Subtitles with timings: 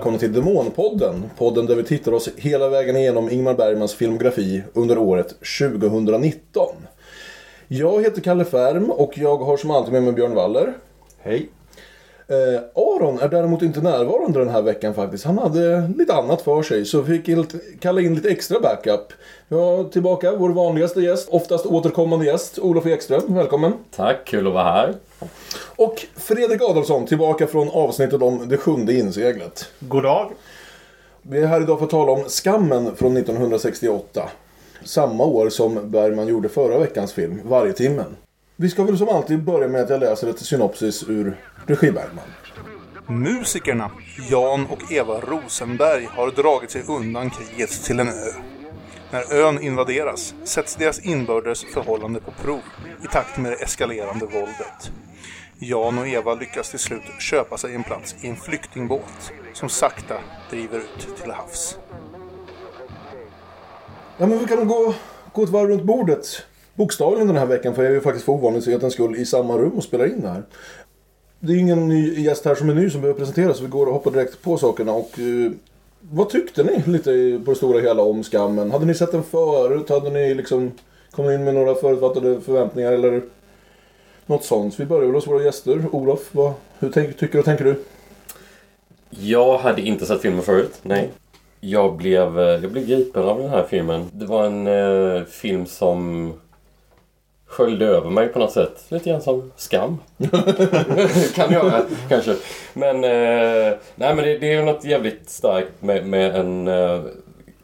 [0.00, 1.30] välkomna till Demonpodden.
[1.38, 5.28] Podden där vi tittar oss hela vägen igenom Ingmar Bergmans filmografi under året
[5.58, 6.66] 2019.
[7.68, 10.72] Jag heter Kalle Färm och jag har som alltid med mig Björn Waller.
[11.18, 11.48] Hej.
[12.28, 15.24] Eh, Aron är däremot inte närvarande den här veckan faktiskt.
[15.24, 17.36] Han hade lite annat för sig så vi fick
[17.80, 19.12] kalla in lite extra backup.
[19.48, 23.34] Vi har tillbaka vår vanligaste gäst, oftast återkommande gäst, Olof Ekström.
[23.34, 23.72] Välkommen.
[23.96, 24.94] Tack, kul att vara här.
[25.76, 29.68] Och Fredrik Adolfsson tillbaka från avsnittet om det sjunde inseglet.
[29.78, 30.32] God dag.
[31.22, 34.30] Vi är här idag för att tala om Skammen från 1968.
[34.84, 38.16] Samma år som Bergman gjorde förra veckans film, Vargtimmen.
[38.56, 42.24] Vi ska väl som alltid börja med att jag läser ett synopsis ur regi Bergman.
[43.06, 43.90] Musikerna
[44.30, 48.32] Jan och Eva Rosenberg har dragit sig undan kriget till en ö.
[49.10, 52.62] När ön invaderas sätts deras inbördes förhållande på prov
[53.04, 54.92] i takt med det eskalerande våldet.
[55.62, 60.14] Jan och Eva lyckas till slut köpa sig en plats i en flyktingbåt som sakta
[60.50, 61.78] driver ut till havs.
[64.18, 64.94] Ja men vi kan gå,
[65.32, 66.42] gå ett varv runt bordet.
[66.74, 69.72] Bokstavligen den här veckan för jag är ju faktiskt för ovanlighetens skull i samma rum
[69.72, 70.42] och spelar in det här.
[71.40, 73.86] Det är ingen ny gäst här som är ny som behöver presenteras så vi går
[73.86, 75.52] och hoppar direkt på sakerna och eh,
[76.00, 78.70] vad tyckte ni lite på det stora hela om Skammen?
[78.70, 79.88] Hade ni sett den förut?
[79.88, 80.72] Hade ni liksom
[81.10, 83.22] kommit in med några förutfattade förväntningar eller
[84.30, 84.80] något sånt?
[84.80, 85.86] Vi börjar väl hos våra gäster.
[85.92, 87.84] Olof, vad, hur tänk, tycker och tänker du?
[89.10, 91.10] Jag hade inte sett filmen förut, nej.
[91.60, 94.10] Jag blev, eh, jag blev gripen av den här filmen.
[94.12, 96.32] Det var en eh, film som
[97.46, 98.84] sköljde över mig på något sätt.
[98.88, 99.98] Lite grann som skam.
[101.34, 102.36] kan göra kanske.
[102.72, 107.00] Men, eh, nej, men det, det är något jävligt starkt med, med en eh,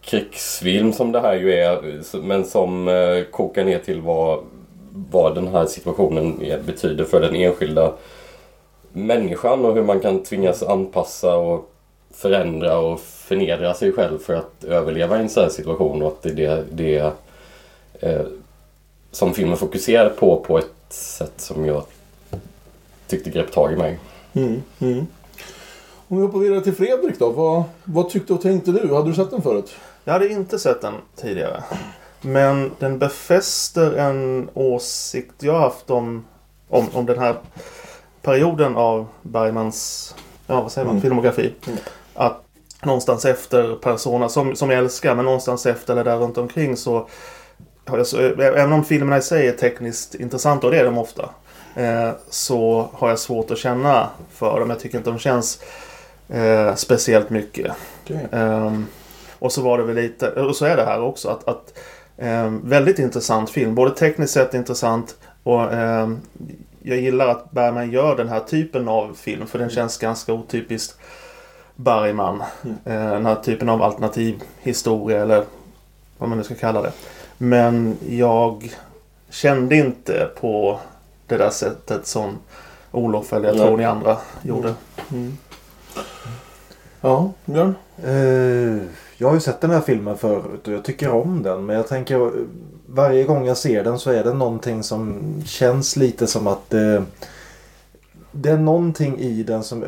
[0.01, 1.73] krigsfilm som det här ju är.
[1.73, 4.45] Eh, men som eh, kokar ner till vad,
[5.11, 7.93] vad den här situationen betyder för den enskilda
[8.93, 11.71] människan och hur man kan tvingas anpassa och
[12.11, 16.23] förändra och förnedra sig själv för att överleva i en sån här situation och att
[16.23, 17.13] det är det, det
[18.01, 18.27] eh,
[19.11, 21.83] som filmen fokuserar på på ett sätt som jag
[23.07, 23.99] tyckte grep tag i mig.
[24.33, 25.07] Mm, mm.
[26.09, 27.31] Om vi hoppar vidare till Fredrik då.
[27.31, 28.95] Vad, vad tyckte och tänkte du?
[28.95, 29.75] Hade du sett den förut?
[30.05, 31.63] Jag hade inte sett den tidigare.
[32.27, 36.25] Men den befäster en åsikt jag haft om,
[36.69, 37.37] om, om den här
[38.23, 40.15] perioden av Bergmans
[40.47, 41.03] ja, vad säger man, Mm.
[41.03, 41.55] filmografi.
[41.67, 41.79] Mm.
[42.15, 42.43] Att
[42.83, 47.09] någonstans efter Persona, som, som jag älskar, men någonstans efter eller där runt omkring så
[47.85, 51.31] jag även om filmerna i sig är tekniskt intressanta, och det är de ofta,
[51.75, 54.71] eh, så har jag svårt att känna för dem.
[54.71, 55.61] Jag tycker inte de känns
[56.29, 57.73] eh, speciellt mycket.
[58.05, 58.29] Okej.
[58.33, 58.87] Ehm,
[59.39, 61.79] och så var det väl lite, och så är det här också, att, att
[62.19, 63.75] ehm, väldigt intressant film.
[63.75, 66.21] Både tekniskt sett intressant och ehm,
[66.83, 70.99] jag gillar att Bergman gör den här typen av film för den känns ganska otypiskt
[71.77, 72.43] Bergman.
[72.65, 72.77] Mm.
[72.85, 75.45] Eh, den här typen av alternativ historia eller
[76.19, 76.93] vad man nu ska kalla det.
[77.39, 78.75] Men jag
[79.31, 80.81] kände inte på
[81.27, 82.39] det där sättet som
[82.93, 83.67] Olof eller jag Nej.
[83.67, 84.75] tror ni andra gjorde.
[85.13, 85.39] Mm.
[87.01, 87.75] Ja, Björn?
[87.97, 88.87] Eh,
[89.19, 91.67] jag har ju sett den här filmen förut och jag tycker om den.
[91.67, 92.33] Men jag tänker
[92.87, 97.03] varje gång jag ser den så är det någonting som känns lite som att eh,
[98.33, 99.85] det är någonting i den som...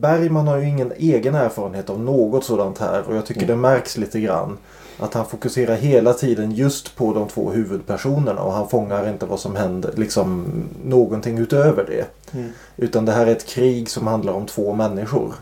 [0.00, 3.96] Bergman har ju ingen egen erfarenhet av något sådant här och jag tycker det märks
[3.96, 4.58] lite grann.
[4.98, 9.40] Att han fokuserar hela tiden just på de två huvudpersonerna och han fångar inte vad
[9.40, 10.46] som händer, liksom
[10.84, 12.06] någonting utöver det.
[12.38, 12.50] Mm.
[12.76, 15.34] Utan det här är ett krig som handlar om två människor.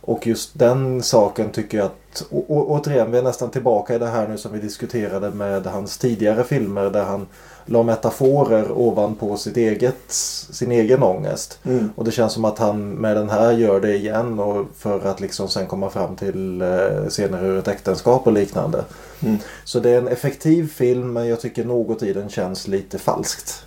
[0.00, 1.96] Och just den saken tycker jag att,
[2.30, 5.66] å, å, återigen vi är nästan tillbaka i det här nu som vi diskuterade med
[5.66, 7.26] hans tidigare filmer där han
[7.66, 10.12] la metaforer ovanpå sitt eget,
[10.50, 11.58] sin egen ångest.
[11.64, 11.90] Mm.
[11.96, 15.20] Och det känns som att han med den här gör det igen och för att
[15.20, 18.84] liksom sen komma fram till eh, scener ur ett äktenskap och liknande.
[19.20, 19.38] Mm.
[19.64, 23.64] Så det är en effektiv film men jag tycker något i den känns lite falskt.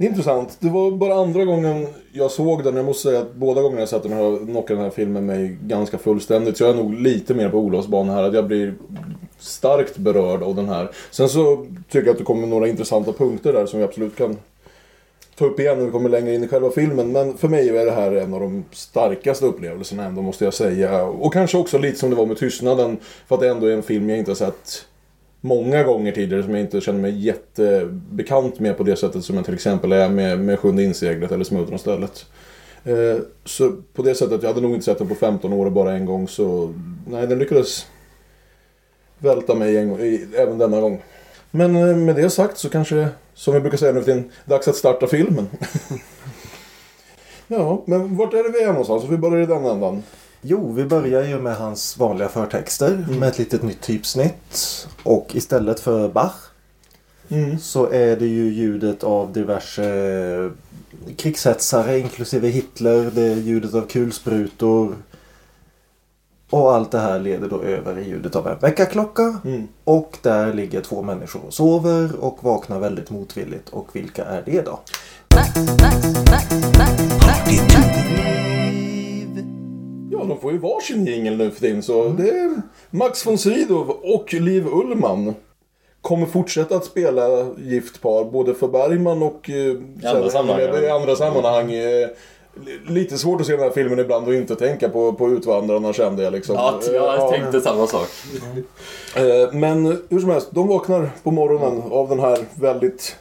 [0.00, 0.56] Det är intressant.
[0.60, 2.76] Det var bara andra gången jag såg den.
[2.76, 5.56] Jag måste säga att båda gångerna jag sett den har knockat den här filmen mig
[5.62, 6.56] ganska fullständigt.
[6.56, 8.22] Så jag är nog lite mer på Olofs bana här.
[8.22, 8.74] Att jag blir
[9.38, 10.90] starkt berörd av den här.
[11.10, 14.36] Sen så tycker jag att det kommer några intressanta punkter där som vi absolut kan
[15.38, 17.12] ta upp igen när vi kommer längre in i själva filmen.
[17.12, 21.04] Men för mig är det här en av de starkaste upplevelserna ändå måste jag säga.
[21.04, 22.96] Och kanske också lite som det var med Tystnaden.
[23.26, 24.86] För att det ändå är en film jag inte har sett
[25.40, 29.44] många gånger tidigare som jag inte känner mig jättebekant med på det sättet som jag
[29.44, 32.26] till exempel är med, med Sjunde inseglet eller Smultron stället.
[32.84, 35.72] Eh, så på det sättet, jag hade nog inte sett den på 15 år och
[35.72, 36.74] bara en gång så
[37.08, 37.86] nej, den lyckades
[39.18, 41.02] välta mig en i- även denna gång.
[41.50, 44.68] Men eh, med det sagt så kanske, som vi brukar säga nu för tiden, dags
[44.68, 45.48] att starta filmen.
[47.46, 49.04] ja, men vart är det vi är någonstans?
[49.10, 50.02] Vi börjar i den ändan.
[50.42, 54.86] Jo, vi börjar ju med hans vanliga förtexter med ett litet nytt typsnitt.
[55.02, 56.34] Och istället för Bach
[57.32, 57.58] Mm.
[57.58, 60.50] så är det ju ljudet av diverse
[61.16, 63.10] krigshetsare inklusive Hitler.
[63.14, 64.96] Det är ljudet av kulsprutor.
[66.50, 69.40] Och allt det här leder då över i ljudet av en väckarklocka.
[69.44, 69.68] Mm.
[69.84, 73.68] Och där ligger två människor och sover och vaknar väldigt motvilligt.
[73.68, 74.80] Och vilka är det då?
[75.28, 75.44] Ja,
[80.30, 81.82] de får ju varsin jingel nu för tiden.
[81.82, 85.34] Så det är Max von Sydow och Liv Ullmann.
[86.00, 89.50] Kommer fortsätta att spela gift par både för Bergman och...
[89.50, 90.82] eh, I andra sammanhang.
[90.84, 91.72] I andra sammanhang.
[91.72, 92.08] eh,
[92.66, 95.92] li- Lite svårt att se den här filmen ibland och inte tänka på, på Utvandrarna
[95.92, 96.54] kände jag liksom.
[96.54, 97.30] Ja, Eh, jag ja.
[97.30, 98.08] tänkte samma sak.
[99.16, 103.16] Eh, Men hur som helst, de vaknar på morgonen av den här väldigt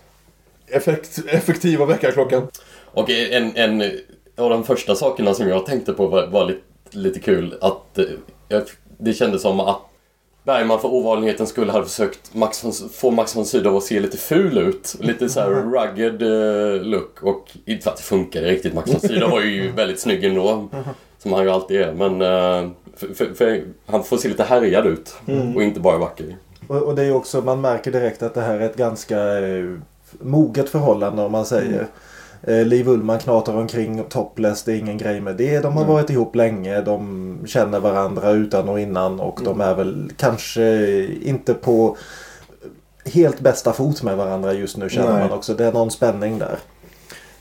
[0.68, 2.48] effekt, effektiva väckarklockan.
[2.94, 3.82] Och en, en
[4.38, 6.60] av de första sakerna som jag tänkte på var, var lite,
[6.96, 8.62] lite kul att eh,
[8.98, 9.82] det kändes som att
[10.44, 14.18] Bergman för ovanlighetens skull hade försökt Max von, få Max von Sydow att se lite
[14.18, 14.96] ful ut.
[15.00, 17.24] Lite så här rugged eh, look.
[17.24, 18.74] Och inte för att det funkade riktigt.
[18.74, 20.70] Max von Sydow var ju väldigt snygg ändå.
[21.18, 21.94] Som han ju alltid är.
[21.94, 25.16] Men eh, för, för, för han får se lite härjad ut.
[25.56, 26.36] Och inte bara vacker.
[26.68, 29.66] Och, och det är också, man märker direkt att det här är ett ganska eh,
[30.20, 31.82] moget förhållande om man säger.
[31.82, 31.88] Eh,
[32.42, 35.60] Liv Ullman knatar omkring topless, det är ingen grej med det.
[35.60, 40.12] De har varit ihop länge, de känner varandra utan och innan och de är väl
[40.18, 41.98] kanske inte på
[43.06, 45.20] helt bästa fot med varandra just nu känner Nej.
[45.20, 45.54] man också.
[45.54, 46.58] Det är någon spänning där.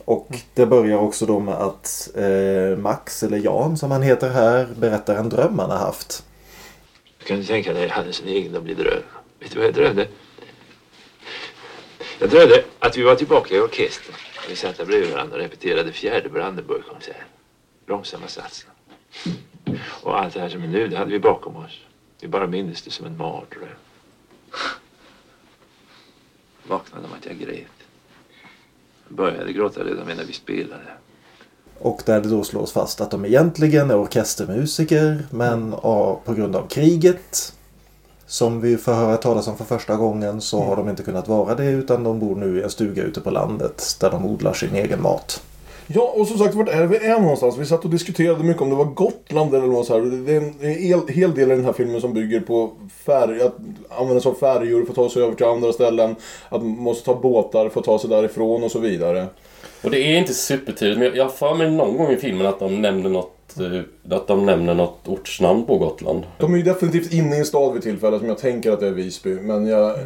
[0.05, 4.69] Och det börjar också då med att eh, Max, eller Jan som han heter här,
[4.77, 6.25] berättar en dröm han har haft.
[7.27, 9.03] Kan du tänka dig, hade en sån egendomlig dröm.
[9.41, 10.09] Vet du vad jag drömde?
[12.19, 14.15] Jag drömde att vi var tillbaka i orkestern.
[14.49, 17.23] Vi satt där bredvid varandra och repeterade fjärde Brandenburgkonserten.
[17.87, 18.71] Långsamma satsen.
[20.03, 21.81] Och allt det här som är nu, det hade vi bakom oss.
[22.21, 23.69] Vi bara minns det som en mardröm.
[26.69, 27.67] Vaknade om att jag grät.
[29.09, 30.93] Jag började gråta redan medan vi spelade.
[31.79, 36.57] Och där det då slås fast att de egentligen är orkestermusiker men ja, på grund
[36.57, 37.58] av kriget
[38.29, 41.55] som vi får höra talas om för första gången så har de inte kunnat vara
[41.55, 44.75] det utan de bor nu i en stuga ute på landet där de odlar sin
[44.75, 45.43] egen mat.
[45.87, 47.57] Ja, och som sagt, vart är vi är någonstans?
[47.59, 50.01] Vi satt och diskuterade mycket om det var Gotland eller något så här.
[50.27, 52.71] Det är en hel, del i den här filmen som bygger på
[53.07, 53.57] färg, att
[53.99, 56.17] använda sig av färjor för att ta sig över till andra ställen.
[56.49, 59.27] Att man måste ta båtar för att ta sig därifrån och så vidare.
[59.85, 62.47] Och det är inte supertydligt, men jag- jag har för mig någon gång i filmen
[62.47, 66.25] att de nämner något, eh, att de nämner något ortsnamn på Gotland.
[66.39, 68.87] De är ju definitivt inne i en stad vid tillfället som jag tänker att det
[68.87, 69.35] är Visby.
[69.35, 69.99] Men jag...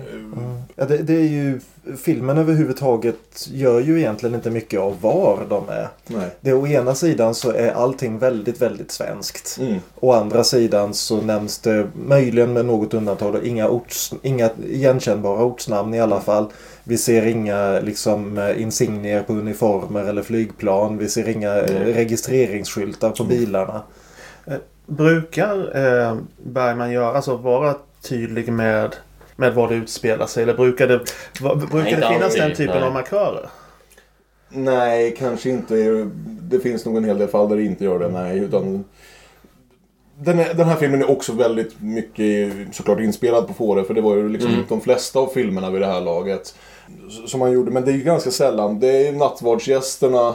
[0.76, 1.60] Ja, det, det är ju,
[1.96, 5.88] filmen överhuvudtaget gör ju egentligen inte mycket av var de är.
[6.06, 6.30] Nej.
[6.40, 9.58] Det är å ena sidan så är allting väldigt, väldigt svenskt.
[9.60, 9.78] Mm.
[10.00, 15.44] Å andra sidan så nämns det möjligen med något undantag då, inga, orts, inga igenkännbara
[15.44, 16.46] ortsnamn i alla fall.
[16.84, 20.98] Vi ser inga liksom, eh, insignier på uniformer eller flygplan.
[20.98, 23.82] Vi ser inga eh, registreringsskyltar på bilarna.
[24.86, 28.96] Brukar eh, Bergman göra, alltså vara tydlig med,
[29.36, 30.42] med vad det utspelar sig?
[30.42, 31.00] Eller brukar det,
[31.40, 32.84] va, brukar inte det finnas den typen nej.
[32.84, 33.48] av markörer?
[34.48, 35.74] Nej, kanske inte.
[36.42, 38.08] Det finns nog en hel del fall där det inte gör det.
[38.08, 38.84] Nej, utan...
[40.24, 43.84] Den, är, den här filmen är också väldigt mycket såklart inspelad på Fårö.
[43.84, 46.54] För det var ju liksom de flesta av filmerna vid det här laget.
[47.26, 47.70] Som man gjorde.
[47.70, 48.80] Men det är ju ganska sällan.
[48.80, 50.34] Det är nattvardsgästerna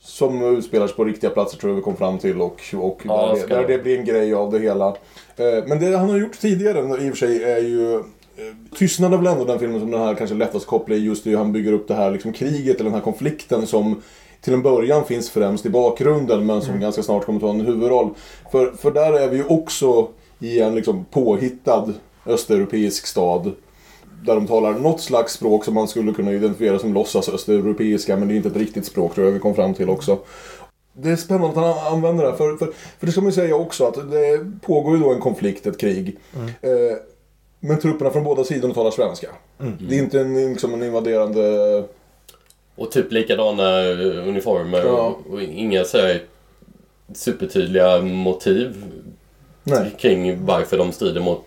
[0.00, 2.40] som utspelar sig på riktiga platser tror jag vi kom fram till.
[2.40, 3.78] Och, och Ja, där, där det.
[3.78, 4.88] blir en grej av det hela.
[5.36, 7.94] Eh, Men det han har gjort tidigare i och för sig är ju...
[7.94, 8.00] eh,
[8.78, 11.34] Tystnad är väl ändå den filmen som den här kanske lättast kopplar i just det
[11.34, 14.02] han bygger upp det här liksom kriget eller den här konflikten som
[14.44, 18.10] till en början finns främst i bakgrunden men som ganska snart kommer ta en huvudroll.
[18.52, 20.08] För, för där är vi ju också
[20.38, 21.92] i en liksom påhittad
[22.26, 23.52] östeuropeisk stad.
[24.22, 28.28] Där de talar något slags språk som man skulle kunna identifiera som låtsas östeuropeiska men
[28.28, 30.18] det är inte ett riktigt språk tror jag vi kom fram till också.
[30.92, 32.66] Det är spännande att han använder det här, för, för,
[32.98, 35.78] för det ska man ju säga också att det pågår ju då en konflikt, ett
[35.78, 36.18] krig.
[36.62, 36.96] Eh,
[37.60, 39.28] men trupperna från båda sidorna talar svenska.
[39.88, 41.84] Det är inte en, liksom en invaderande...
[42.76, 45.16] Och typ likadana eh, uniformer Ja.
[45.30, 46.20] och, inga så här
[47.14, 48.84] supertydliga motiv
[49.64, 49.90] Nej.
[49.98, 51.44] kring varför de strider mot,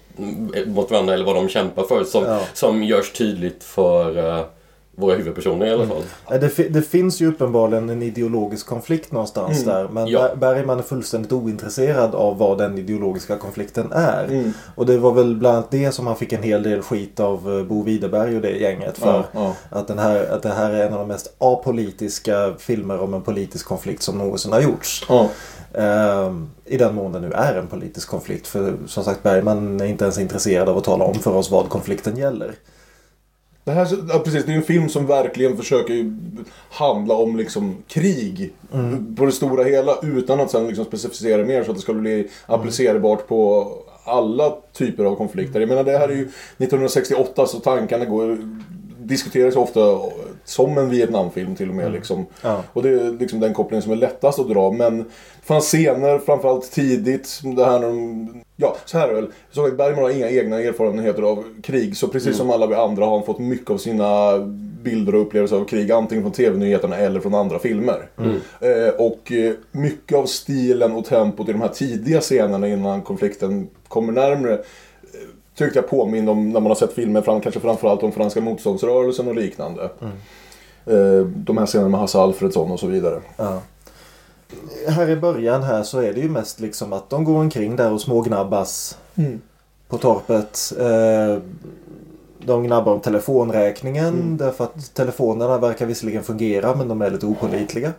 [0.66, 2.40] mot varandra eller vad de kämpar för som, Ja.
[2.54, 4.46] som görs tydligt för eh,
[5.00, 6.04] våra huvudpersoner i alla fall.
[6.30, 9.88] Nej, Det, fi- det finns ju uppenbarligen en ideologisk konflikt någonstans där.
[9.92, 10.20] Men Ja.
[10.22, 14.24] Ber- Bergman är fullständigt ointresserad av vad den ideologiska konflikten är.
[14.26, 14.54] Mm.
[14.76, 17.58] Och det var väl bland annat det som han fick en hel del skit av
[17.60, 19.08] eh, Bo Widerberg och det gänget för.
[19.08, 19.54] Ja, ja.
[19.80, 23.22] Att, den här, att det här är en av de mest apolitiska filmer om en
[23.22, 25.06] politisk konflikt som någonsin har gjorts.
[25.10, 25.30] Ja.
[25.74, 28.48] Ehm, I den mån det nu är en politisk konflikt.
[28.48, 31.70] För som sagt Bergman är inte ens intresserad av att tala om för oss vad
[31.70, 32.56] konflikten gäller.
[33.68, 36.14] Det här, ja, precis, det är en film som verkligen försöker
[36.70, 38.54] handla om liksom krig
[39.18, 42.28] på det stora hela utan att sen liksom specificera mer så att det ska bli
[42.46, 43.72] applicerbart på
[44.04, 45.60] alla typer av konflikter.
[45.60, 48.38] Jag menar det här är ju 1968 så tankarna går
[48.98, 49.80] diskuteras ofta
[50.48, 51.92] som en Vietnamfilm till och med.
[51.92, 52.26] Liksom.
[52.42, 52.64] Ja.
[52.74, 54.72] Och det är liksom den kopplingen som är lättast att dra.
[54.72, 55.06] Men det
[55.44, 58.44] fanns scener, framförallt tidigt, det här när de...
[58.56, 59.68] Ja, så här är det väl.
[59.68, 61.98] Att Bergman har inga egna erfarenheter av krig.
[61.98, 64.38] Så precis som alla vi andra har han fått mycket av sina
[64.84, 65.92] bilder och upplevelser av krig.
[65.92, 68.10] Antingen från TV-nyheterna eller från andra filmer.
[68.60, 73.68] Eh, och eh, mycket av stilen och tempot i de här tidiga scenerna innan konflikten
[73.88, 74.60] kommer närmre
[75.58, 79.28] tyckte jag påminner om när man har sett filmer, fram, kanske framförallt om franska motståndsrörelsen
[79.28, 79.90] och liknande.
[80.86, 83.22] Eh, de här scenerna med Hasse Alfredsson och så vidare.
[83.38, 83.62] Ja.
[84.88, 87.92] Här i början här så är det ju mest liksom att de går omkring där
[87.92, 88.98] och smågnabbas
[89.88, 90.74] på torpet.
[90.80, 91.42] Eh,
[92.46, 97.94] de gnabbar om telefonräkningen därför att telefonerna verkar visserligen fungera men de är lite opålitliga.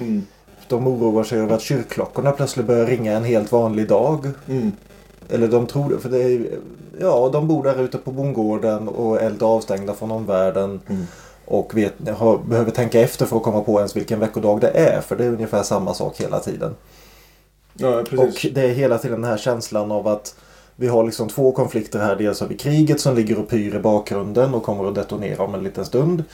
[0.00, 0.22] Mm.
[0.68, 4.30] De oroar sig över att kyrkklockorna plötsligt börjar ringa en helt vanlig dag.
[5.28, 5.36] Mm.
[5.42, 6.58] Eller de tror det, för det är
[7.00, 10.80] Ja, de bor där ute på bondgården och är lite avstängda från omvärlden.
[11.44, 15.00] Och vet, har, behöver tänka efter för att komma på ens vilken veckodag det är.
[15.00, 16.74] För det är ungefär samma sak hela tiden.
[17.74, 18.00] Ja.
[18.00, 20.34] Och det är hela tiden den här känslan av att
[20.76, 22.16] vi har liksom två konflikter här.
[22.16, 25.54] Dels har vi kriget som ligger och pyr i bakgrunden och kommer att detonera om
[25.54, 26.24] en liten stund.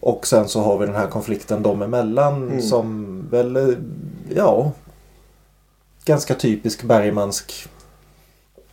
[0.00, 3.76] Och sen så har vi den här konflikten dem emellan som väl,
[4.34, 4.72] ja,
[6.04, 7.68] ganska typisk Bergmansk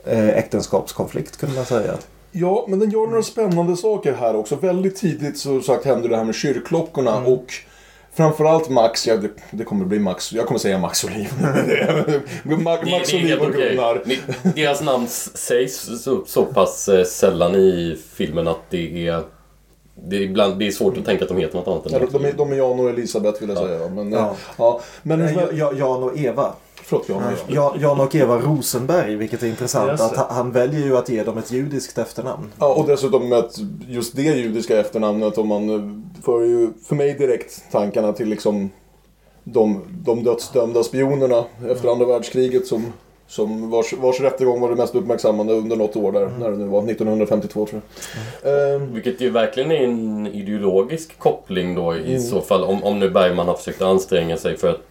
[0.06, 1.94] äktenskapskonflikt kunde man säga.
[2.32, 4.56] Ja, men den gör några spännande saker här också.
[4.56, 7.54] Väldigt tidigt så sagt händer det här med kyrkklockorna och
[8.14, 11.30] framförallt Max, ja, det, det kommer bli Max, jag kommer säga Max Oliv.
[12.64, 13.52] Max, Max helt och.
[13.54, 14.02] Gunnar.
[14.06, 14.20] Ni-
[14.56, 19.24] Deras namn sägs så, så pass eh, sällan i filmen att det är...
[20.10, 22.00] Det är, ibland, det är svårt att tänka att de heter något annat än Ja,
[22.00, 22.06] det.
[22.20, 23.88] de, är, de är Jan och Elisabeth vill jag säga.
[23.90, 24.18] Men, Ja.
[24.20, 24.36] ja.
[24.58, 26.54] Ja, men Ja- Ja- Jan och Eva.
[26.92, 27.40] Förlåt, Jan och Eva.
[27.48, 30.02] Ja, Jan och Eva Rosenberg, vilket är intressant.
[30.02, 32.52] Att han- väljer ju att ge dem ett judiskt efternamn.
[32.60, 33.56] Ja, och dessutom med att
[33.88, 38.70] just det judiska efternamnet om man eh, för ju för mig direkt tankarna till liksom
[39.44, 42.86] de, de dödsdömda spionerna efter andra världskriget som,
[43.28, 46.66] som vars, vars rättegång var det mest uppmärksammande under något år där, när det nu
[46.66, 47.82] var, 1952 tror
[48.44, 48.76] jag.
[48.76, 52.64] Ehm, Vilket ju verkligen är en ideologisk koppling då i så fall.
[52.64, 54.91] Om, om nu Bergman har försökt anstränga sig för att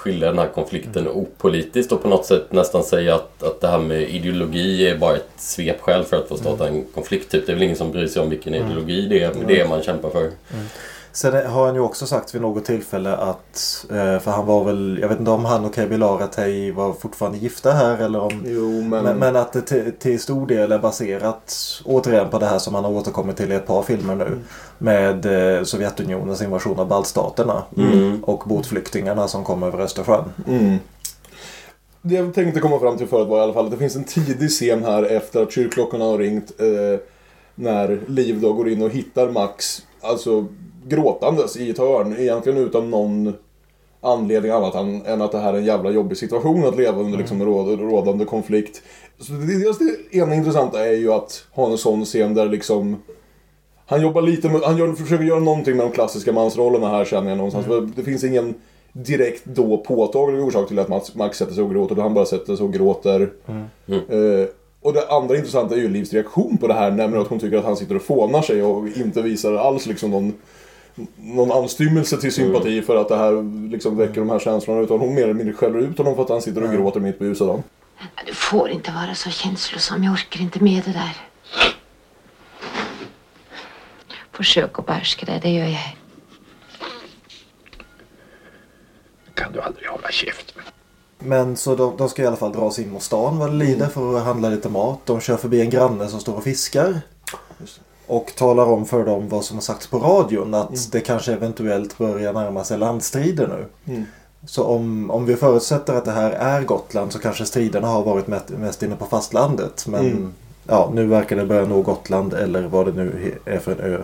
[0.00, 3.78] skilja den här konflikten opolitiskt och på något sätt nästan säga att, att det här
[3.78, 7.30] med ideologi är bara ett svepskäl för att få starta en konflikt.
[7.30, 7.46] Typ.
[7.46, 9.82] Det är väl ingen som bryr sig om vilken ideologi det är, det är man
[9.82, 10.30] kämpar för.
[11.12, 14.98] Sen har han ju också sagt vid något tillfälle att, eh, för han var väl,
[15.02, 18.82] jag vet inte om han och Kebby Laratej var fortfarande gifta här eller om jo,
[18.82, 19.04] men...
[19.04, 22.74] men, men att det till, till stor del är baserat återigen på det här som
[22.74, 24.38] han har återkommit till i ett par filmer nu.
[24.78, 25.26] Med
[25.56, 27.62] eh, Sovjetunionens invasion av baltstaterna.
[28.22, 30.24] Och båtflyktingarna som kom över Östersjön.
[30.46, 30.78] Mm.
[32.02, 34.04] Det jag tänkte komma fram till förut var i alla fall att det finns en
[34.04, 36.60] tidig scen här efter att kyrkklockorna har ringt.
[36.60, 37.00] Eh,
[37.60, 40.46] när Liv då går in och hittar Max, alltså
[40.88, 42.16] gråtandes i ett hörn.
[42.18, 43.34] Egentligen utan någon
[44.00, 44.74] anledning annat
[45.06, 48.24] än, att det här är en jävla jobbig situation att leva under liksom, råd, rådande
[48.24, 48.82] konflikt.
[49.18, 52.96] Så det, dels det ena intressanta är ju att ha en sån scen där liksom
[53.86, 57.28] han jobbar lite med, han gör, försöker göra någonting med de klassiska mansrollerna här känner
[57.28, 57.66] jag någonstans.
[57.66, 58.54] För det finns ingen
[58.92, 61.96] direkt då påtaglig orsak till att Max, Max sätter sig och gråter.
[61.96, 63.30] Han bara sätter sig och gråter.
[63.86, 64.48] Eh,
[64.82, 66.90] och det andra intressanta är ju Livs reaktion på det här.
[66.90, 70.10] Nämligen att hon tycker att han sitter och fånar sig och inte visar alls liksom
[70.10, 70.34] någon,
[71.16, 74.80] någon anstymmelse till sympati för att det här liksom väcker de här känslorna.
[74.80, 77.18] Utan hon mer eller mindre skäller ut honom för att han sitter och gråter mitt
[77.18, 77.62] på ljusa dagen.
[78.26, 80.04] Du får inte vara så känslosam.
[80.04, 81.16] Jag orkar inte med det där.
[84.32, 85.96] Försök att behärska det, det gör jag.
[89.34, 90.62] Kan du aldrig hålla käften?
[91.20, 93.56] Men så de, de ska i alla fall dra sig in mot stan vad det
[93.56, 94.98] lider för att handla lite mat.
[95.04, 97.00] De kör förbi en granne som står och fiskar.
[98.06, 100.54] Och talar om för dem vad som har sagts på radion.
[100.54, 103.66] Att det kanske eventuellt börjar närma sig landstrider nu.
[104.46, 108.26] Så om, om vi förutsätter att det här är Gotland så kanske striderna har varit
[108.48, 109.86] mest, inne på fastlandet.
[109.86, 110.34] Men
[110.66, 114.02] ja, nu verkar det börja nå Gotland eller vad det nu är för en ö.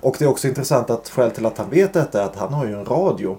[0.00, 2.52] Och det är också intressant att skäl till att han vet detta är att han
[2.52, 3.36] har ju en radio.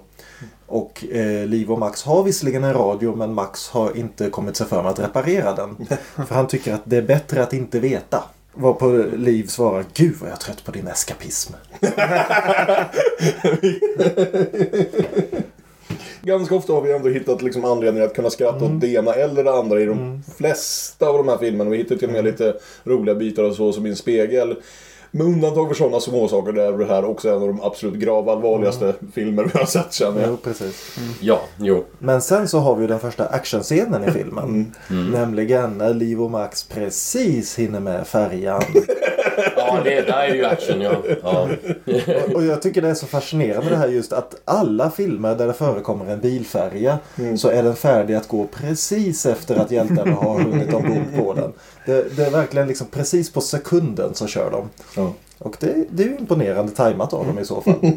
[0.70, 4.66] Och eh, Liv och Max har visserligen en radio men Max har inte kommit sig
[4.66, 5.76] för med att reparera den.
[6.26, 8.24] För han tycker att det är bättre att inte veta.
[8.54, 11.52] Varpå Liv svarar Gud vad jag är trött på din eskapism.
[16.22, 19.44] ganska ofta har vi ändå hittat liksom anledningar att kunna skratta åt det ena eller
[19.44, 21.70] det andra i de flesta av de här filmerna.
[21.70, 24.56] Vi hittar till och med lite roliga bitar och så som i en spegel.
[25.10, 28.94] Med undantag för sådana småsaker där är det här också en av de absolut gravallvarligaste
[29.14, 30.30] filmer vi har sett känner jag.
[30.30, 30.98] Jo, precis.
[31.20, 31.84] Ja, jo.
[31.98, 34.72] Men sen så har vi ju den första actionscenen i filmen.
[34.90, 35.10] Mm.
[35.10, 38.62] Nämligen när Liv och Max precis hinner med färjan.
[39.76, 40.92] Ja, det där är ju action ja.
[41.22, 41.48] ja.
[42.34, 45.52] Och jag tycker det är så fascinerande det här just att alla filmer där det
[45.52, 46.98] förekommer en bilfärja
[47.36, 51.52] så är den färdig att gå precis efter att hjältarna har hunnit ombord på den.
[51.86, 54.68] Det, det är verkligen liksom precis på sekunden så kör de.
[54.96, 55.12] Ja.
[55.38, 57.74] Och det, det är ju imponerande tajmat av dem i så fall.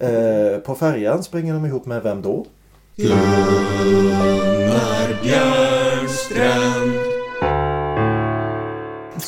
[0.00, 2.46] eh, på färjan springer de ihop med vem då?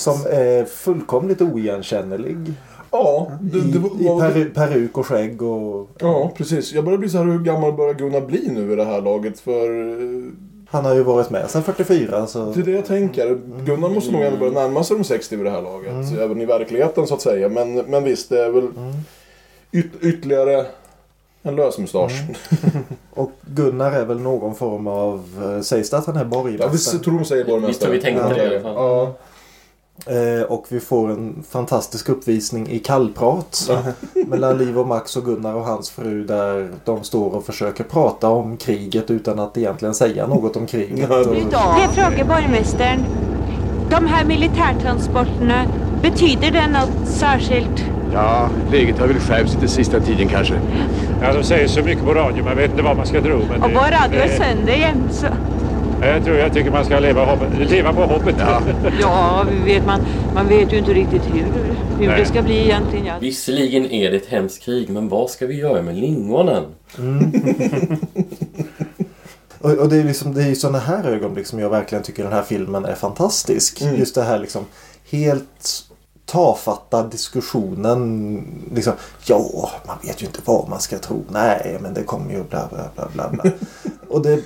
[0.00, 2.36] Som är fullkomligt oigenkännlig.
[2.90, 5.88] Ja, det, I, det var, i peru, peruk och skägg och...
[5.98, 6.72] Ja, precis.
[6.72, 9.40] Jag börjar bli så här, hur gammal börjar Gunnar bli nu i det här laget?
[9.40, 10.32] För eh,
[10.70, 12.52] Han har ju varit med sedan 44 så...
[12.52, 13.38] det är det jag tänker.
[13.64, 16.18] Gunnar måste nog ändå börja närma sig de 60 vid det här laget.
[16.20, 17.48] Även i verkligheten så att säga.
[17.48, 18.68] Men, men visst, det är väl
[19.72, 20.66] yt, ytterligare
[21.42, 22.12] en lösmustasch.
[23.14, 25.24] Och Gunnar är väl någon form av...
[25.56, 26.70] eh, Sägs det att han är Ja, borgmästare?
[26.72, 27.68] visst tror de säger borgmästare.
[27.92, 28.74] Visst har vi tänkt på det i alla fall.
[28.74, 29.14] Ja.
[30.06, 33.70] Eh, och vi får en fantastisk uppvisning i kallprat.
[34.26, 38.28] mellan Liv och Max och Gunnar och hans fru där de står och försöker prata
[38.28, 41.10] om kriget utan att egentligen säga något om kriget.
[41.10, 43.04] Och, Det frågar borgmästaren.
[43.90, 45.64] De här militärtransporterna,
[46.02, 47.84] betyder det något särskilt?
[48.12, 50.54] Ja, läget har väl skärpts lite sista tiden kanske.
[51.22, 53.38] Ja, de säger så mycket på radio, man vet inte vad man ska tro.
[53.50, 55.26] Men Och det- vår radio är sönder jämt så.
[56.02, 58.36] Jag tror jag tycker man ska leva, hoppet, leva på hoppet.
[58.38, 58.62] Ja.
[59.00, 60.00] Ja, vet man,
[60.34, 61.44] man vet ju inte riktigt hur,
[61.98, 62.20] hur Nej.
[62.20, 63.06] det ska bli egentligen.
[63.06, 63.14] Ja.
[63.20, 66.64] Visserligen är det ett hemskt krig, men vad ska vi göra med lingonen?
[69.60, 72.22] och, och det är liksom, det är ju sådana här ögonblick som jag verkligen tycker
[72.22, 73.82] den här filmen är fantastisk.
[73.82, 74.64] Just det här liksom
[75.10, 75.84] helt
[76.26, 78.44] tafatta diskussionen.
[78.74, 78.92] Liksom,
[79.26, 81.24] ja, man vet ju inte vad man ska tro.
[81.28, 83.28] Nej, men det kommer ju bla bla bla bla.
[83.28, 83.52] bla.
[84.08, 84.40] och det,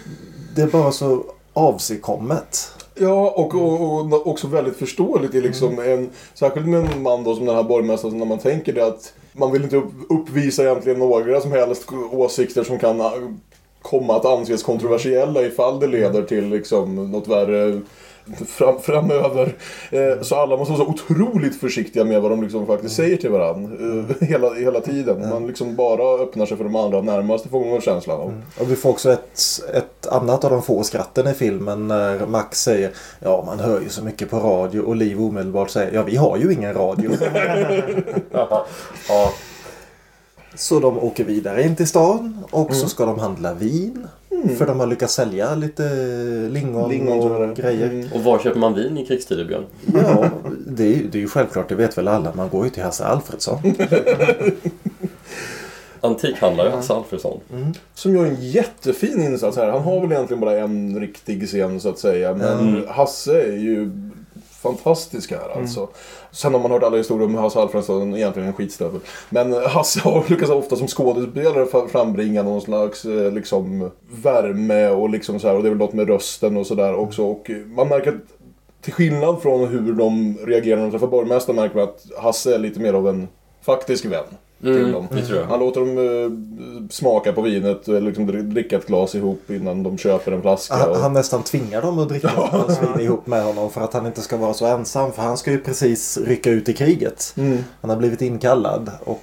[0.57, 2.71] det är bara så avsigkommet.
[2.95, 5.35] Ja, och, och, och också väldigt förståeligt.
[5.35, 8.73] i Liksom en, särskilt med en man då som den här borgmästaren, när man tänker
[8.73, 13.13] det att man vill inte upp, uppvisa egentligen några som helst åsikter som kan äh,
[13.83, 17.81] komma att anses kontroversiella ifall det leder till liksom något värre
[18.47, 19.55] fram, framöver.
[19.91, 23.31] Eh, så alla måste vara så otroligt försiktiga med vad de liksom faktiskt säger till
[23.31, 23.73] varandra.
[24.21, 25.29] Eh, hela, hela tiden.
[25.31, 28.43] Man liksom bara öppnar sig för de allra närmaste får man känslan av.
[28.61, 29.41] Och vi får också ett,
[29.75, 33.89] ett annat av de få skratten i filmen när Max säger Ja man hör ju
[33.89, 37.11] så mycket på radio och Liv omedelbart säger Ja vi har ju ingen radio.
[39.09, 39.33] ja.
[40.55, 44.09] så de åker vidare in till stan och så ska de handla vin.
[44.59, 45.83] För de har lyckats sälja lite
[46.51, 47.91] lingon, Lingon, och grejer.
[47.91, 48.13] Mm.
[48.13, 49.65] Och var köper man vin i krigstider, Björn?
[49.95, 50.31] Ja,
[50.67, 52.35] det är, ju, det är ju självklart, det vet väl alla.
[52.35, 53.59] Man går ju till Hasse Alfredsson.
[56.01, 57.41] Antikhandlare Hasse Alfredsson.
[57.95, 59.71] Som gör en jättefin insats här.
[59.71, 62.35] Han har väl egentligen bara en riktig scen så att säga.
[62.35, 63.91] Men Hasse är ju
[64.65, 65.89] fantastisk här alltså.
[66.31, 69.01] Sen har man hört alla historier om Hasse Alfredsson egentligen en skitstövel.
[69.31, 73.91] Men Hasse har lyckats ofta som skådespelare frambringa någon slags eh, liksom
[74.23, 75.57] värme och liksom så här.
[75.57, 77.25] Och det är väl något med rösten och sådär också.
[77.25, 78.45] Och man märker att
[78.81, 82.59] till skillnad från hur de reagerar när de träffar borgmästaren märker man att Hasse är
[82.59, 83.29] lite mer av en
[83.63, 84.25] faktisk vän.
[84.65, 85.09] Till Mm, dem.
[85.31, 85.45] jag.
[85.45, 89.83] Han låter dem eh, smaka på vinet eller liksom dri- dricka ett glas ihop innan
[89.83, 90.75] de köper en flaska.
[90.75, 90.97] Han, och...
[90.97, 94.07] han nästan tvingar dem att dricka ett glas vin ihop med honom för att han
[94.07, 95.13] inte ska vara så ensam.
[95.13, 97.35] För han ska ju precis rycka ut i kriget.
[97.37, 97.59] Mm.
[97.81, 99.23] Han har blivit inkallad och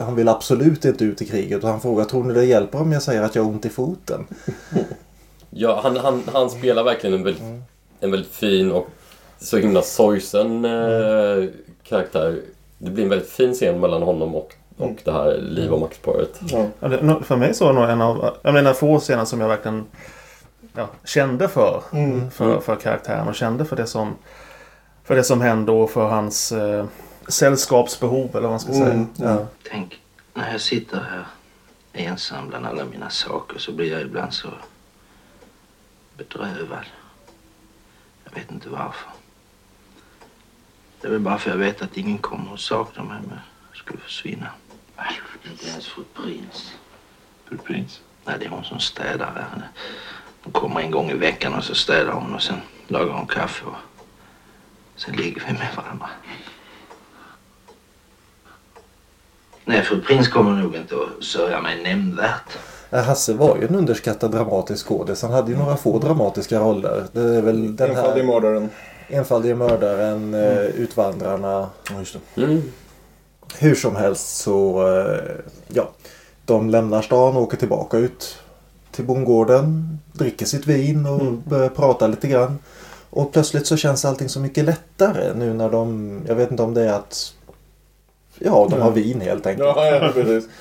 [0.00, 1.64] han vill absolut inte ut i kriget.
[1.64, 3.68] Och han frågar, tror ni det hjälper om jag säger att jag har ont i
[3.68, 4.26] foten?
[5.50, 7.42] Ja, han, han, han spelar verkligen en väldigt,
[8.00, 8.86] en väldigt fin och
[9.38, 11.48] så himla sorgsen eh,
[11.88, 12.40] karaktär.
[12.78, 16.40] Det blir en väldigt fin scen mellan honom och, och det här Liv och Max-paret.
[16.40, 16.66] Ja.
[17.22, 19.86] För mig så är det nog en av jag menar, få scener som jag verkligen
[20.74, 21.82] ja, kände för,
[22.30, 22.60] för.
[22.60, 24.16] För karaktären och kände för det som,
[25.04, 26.86] för det som hände och för hans eh,
[27.28, 29.06] sällskapsbehov eller vad man ska säga.
[29.16, 29.46] Ja.
[29.70, 30.00] Tänk,
[30.34, 31.26] när jag sitter här
[31.92, 34.48] ensam bland alla mina saker så blir jag ibland så
[36.16, 36.86] bedrövad.
[38.24, 39.10] Jag vet inte varför.
[41.06, 43.32] Det är väl bara för jag vet att ingen kommer att sakna mig om
[43.70, 44.46] jag skulle försvinna.
[45.50, 46.72] Inte ens fru Prins.
[47.48, 48.00] Fru Prins?
[48.24, 49.68] Nej, det är hon som städar här.
[50.42, 53.66] Hon kommer en gång i veckan och så städar hon och sen lagar hon kaffe
[53.66, 53.76] och
[54.96, 56.08] sen ligger vi med varandra.
[59.64, 62.58] Nej, fru Prins kommer nog inte att sörja mig nämnvärt.
[62.90, 65.22] Hasse var ju en underskattad dramatisk skådis.
[65.22, 67.06] Han hade ju några få dramatiska roller.
[67.12, 68.70] Det är väl den Enfaldige här mördaren.
[69.08, 71.70] Enfaldige mördaren, eh, Utvandrarna.
[71.90, 72.42] Ja, just det.
[72.42, 72.62] Mm.
[73.58, 75.36] Hur som helst så, eh,
[75.68, 75.90] ja.
[76.44, 78.38] De lämnar stan och åker tillbaka ut
[78.90, 79.98] till bondgården.
[80.12, 82.58] Dricker sitt vin och börjar prata lite grann.
[83.10, 86.74] Och plötsligt så känns allting så mycket lättare nu när de, jag vet inte om
[86.74, 87.34] det är att,
[88.38, 89.68] ja de har vin helt enkelt.
[89.76, 90.48] Ja, ja, precis.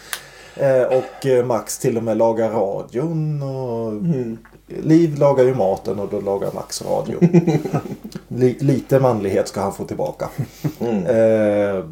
[0.57, 3.93] Eh, och Max till och med lagar radion och
[4.67, 7.19] Liv lagar ju maten och då lagar Max radion.
[8.27, 10.29] Li- lite manlighet ska han få tillbaka.
[10.79, 11.05] Mm.
[11.05, 11.85] Eh,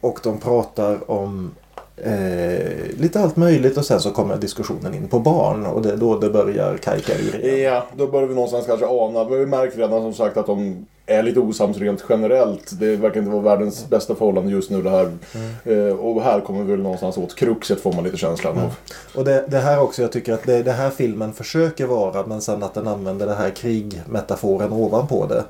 [0.00, 1.50] och de pratar om
[1.96, 5.96] eh, lite allt möjligt och sen så kommer diskussionen in på barn och det är
[5.96, 7.46] då det börjar kajka ur.
[7.46, 9.24] Ja, då börjar vi någonstans kanske ana.
[9.24, 12.80] Vi märkt redan som sagt att de är lite osams rent generellt.
[12.80, 15.12] Det verkar inte vara världens bästa förhållande just nu det här.
[15.64, 18.74] Eh, och här kommer vi väl någonstans åt kruxet får man lite känslan av.
[19.14, 22.40] Och det, det här också, jag tycker att det, det här filmen försöker vara men
[22.40, 25.44] sen att den använder det här krigmetaforen ovanpå det.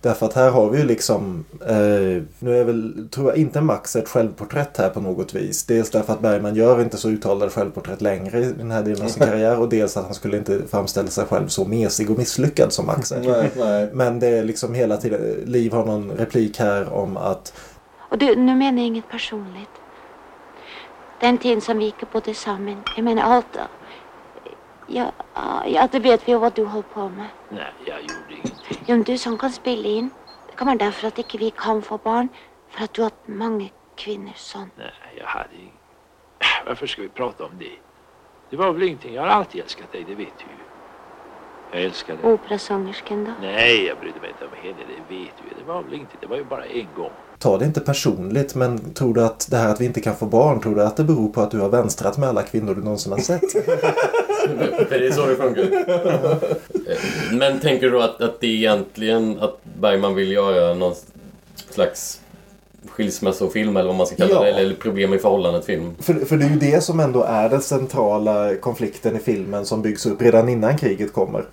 [0.00, 3.96] Därför att här har vi ju liksom, eh, nu är väl, tror jag inte Max
[3.96, 5.64] ett självporträtt här på något vis.
[5.64, 9.08] Dels därför att Bergman gör inte så uttalade självporträtt längre i den här delen av
[9.08, 12.72] sin karriär och dels att han skulle inte framställa sig själv så mesig och misslyckad
[12.72, 13.20] som Max är.
[13.20, 13.90] Nej, nej.
[13.92, 17.52] Men det är liksom hela tiden, Liv har någon replik här om att
[18.10, 19.68] Och du, nu menar jag inget personligt.
[21.20, 23.58] Den tiden som vi gick bodde sammen, jag menar allt.
[24.86, 25.12] Ja,
[25.66, 27.26] ja, det vet vi ju vad du håller på med.
[27.50, 28.78] Nej, jag gjorde ingenting.
[28.86, 30.10] Ja, men du som kan spela in.
[30.50, 32.28] Det kan vara därför att inte vi kan få barn.
[32.70, 34.72] För att du har många kvinnor sånt.
[34.78, 35.74] Nej, jag hade inget.
[36.66, 37.72] Varför ska vi prata om det?
[38.50, 39.14] Det var väl ingenting.
[39.14, 40.58] Jag har alltid älskat dig, det vet du ju.
[41.72, 42.32] Jag älskar dig.
[42.32, 43.30] Operasångerskan då?
[43.40, 45.54] Nej, jag brydde mig inte om henne, det vet du ju.
[45.58, 46.18] Det var väl ingenting.
[46.20, 47.10] Det var ju bara en gång.
[47.38, 50.26] ta det inte personligt men tror du att det här att vi inte kan få
[50.26, 52.82] barn, tror du att det beror på att du har vänstrat med alla kvinnor du
[52.82, 53.42] någonsin har sett?
[54.88, 55.62] För det är så det funkar.
[55.62, 56.98] Eh,
[57.32, 60.94] Men tänker du då att, att det är egentligen att Bergman vill göra någon
[61.70, 62.20] slags
[62.88, 64.42] skilsmässofilm eller vad man ska kalla Ja.
[64.42, 64.50] det?
[64.50, 65.94] Eller problem i förhållandet film?
[66.00, 69.82] För, för det är ju det som ändå är den centrala konflikten i filmen som
[69.82, 71.44] byggs upp redan innan kriget kommer.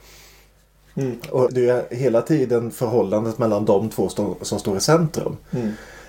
[1.30, 5.38] Och det är hela tiden förhållandet mellan de två stå, som står i centrum.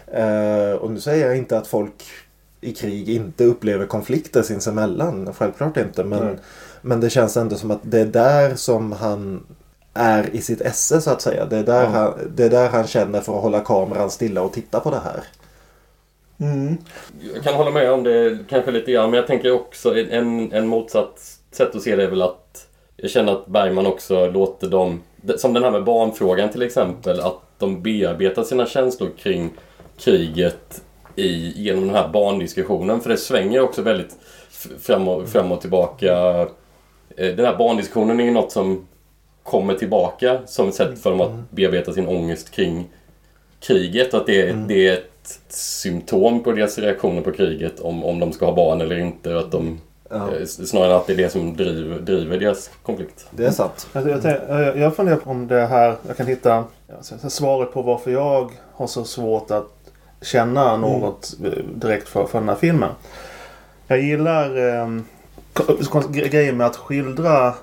[0.06, 1.92] Eh, och nu säger jag inte att folk
[2.60, 5.34] i krig inte upplever konflikter sinsemellan.
[5.38, 6.04] Självklart inte.
[6.04, 6.38] Men,
[6.86, 9.46] men det känns ändå som att det är där som han
[9.94, 11.44] är i sitt esse så att säga.
[11.44, 14.52] Det är, där han, det är där han känner för att hålla kameran stilla och
[14.52, 15.20] titta på det här.
[17.34, 20.66] Jag kan hålla med om det kanske lite grann, men jag tänker också en, en
[20.66, 21.20] motsatt
[21.50, 25.02] sätt att se det är väl att jag känner att Bergman också låter dem,
[25.36, 29.50] som den här med barnfrågan till exempel, att de bearbetar sina känslor kring
[29.98, 30.82] kriget
[31.16, 33.00] i, genom den här barndiskussionen.
[33.00, 34.16] För det svänger också väldigt
[34.80, 36.46] fram och, fram och tillbaka.
[37.16, 38.86] Eh, Den här barndiskussionen är ju något som
[39.42, 42.88] kommer tillbaka som ett sätt för dem att bearbeta sin ångest kring
[43.60, 44.14] kriget.
[44.14, 48.46] Att det, det är ett symptom på deras reaktioner på kriget om, om de ska
[48.46, 49.34] ha barn eller inte.
[49.34, 50.16] Och att de, Ja.
[50.36, 53.26] eh, Snarare än att det är det som driver, driver deras konflikt.
[53.30, 53.86] Det är sant.
[53.92, 57.30] Alltså, jag, jag, jag funderar på om det här, jag kan hitta ja, så- så
[57.30, 59.68] svaret på varför jag har så svårt att
[60.22, 62.90] känna något eh, direkt för, för den här filmen.
[63.86, 64.88] Jag gillar eh,
[66.12, 67.54] grejen med att skildra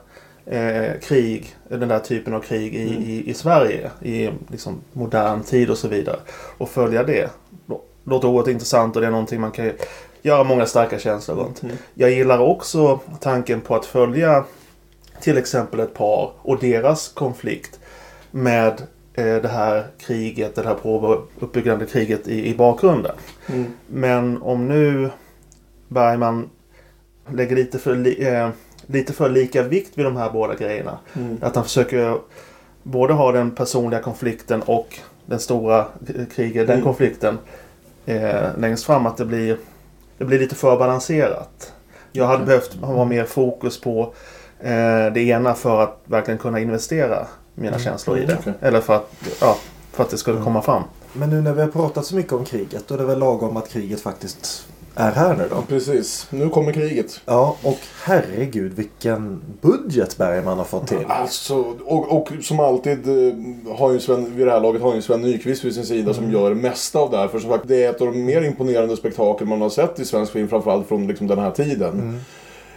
[0.45, 5.69] eh, krig, den där typen av krig i, i, i Sverige i liksom, modern tid
[5.69, 6.19] och så vidare.
[6.57, 7.29] Och följa det.
[7.67, 9.71] Lå- Låter oerhört intressant och det är någonting man kan
[10.21, 11.61] göra många starka känslor runt.
[11.93, 14.43] Jag gillar också tanken på att följa
[15.21, 17.79] till exempel ett par och deras konflikt
[18.31, 18.81] med
[19.13, 23.15] eh, det här kriget, det här påuppbyggande kriget i, i bakgrunden.
[23.87, 25.09] Men om nu
[25.87, 26.49] Bergman
[27.31, 28.49] lägger lite för, eh,
[28.87, 30.97] lite för lika vikt vid de här båda grejerna.
[31.41, 32.17] Att han försöker
[32.83, 35.85] både ha den personliga konflikten och den stora
[36.35, 37.37] kriget, den konflikten
[38.05, 39.05] eh, längst fram.
[39.05, 39.57] Att det blir,
[40.17, 41.73] det blir lite för balanserat.
[42.11, 44.13] Jag hade behövt ha mer fokus på
[44.59, 48.37] eh, det ena för att verkligen kunna investera mina känslor i det.
[48.39, 48.53] okej.
[48.61, 49.57] Eller för att, ja,
[49.91, 50.83] för att det skulle komma fram.
[51.13, 53.57] Men nu när vi har pratat så mycket om kriget då är det väl lagom
[53.57, 55.61] att kriget faktiskt är här nu då?
[55.61, 56.27] Precis.
[56.29, 57.21] Nu kommer kriget.
[57.25, 61.05] Ja, och herregud vilken budget Bergman har fått till.
[61.07, 65.01] Alltså, och, och som alltid eh, har ju Sven, vid det här laget har ju
[65.01, 67.27] Sven Nykvist vid sin sida som gör det mesta av det här.
[67.27, 70.05] För som sagt, det är ett av de mer imponerande spektakel man har sett i
[70.05, 70.47] svensk film.
[70.47, 72.19] Framförallt från liksom, den här tiden.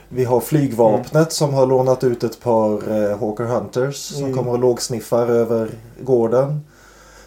[0.09, 4.59] Vi har flygvapnet som har lånat ut ett par eh, Hawker Hunters som kommer och
[4.59, 5.68] lågsniffar över
[6.00, 6.61] gården.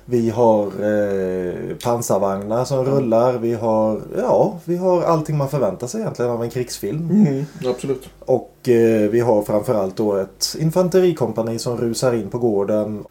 [0.10, 3.38] Vi har eh, pansarvagnar som rullar.
[3.38, 7.10] Vi har, ja, vi har allting man förväntar sig egentligen av en krigsfilm.
[7.10, 8.10] Mm, absolut.
[8.20, 13.04] Och eh, vi har framförallt då ett infanterikompani som rusar in på gården.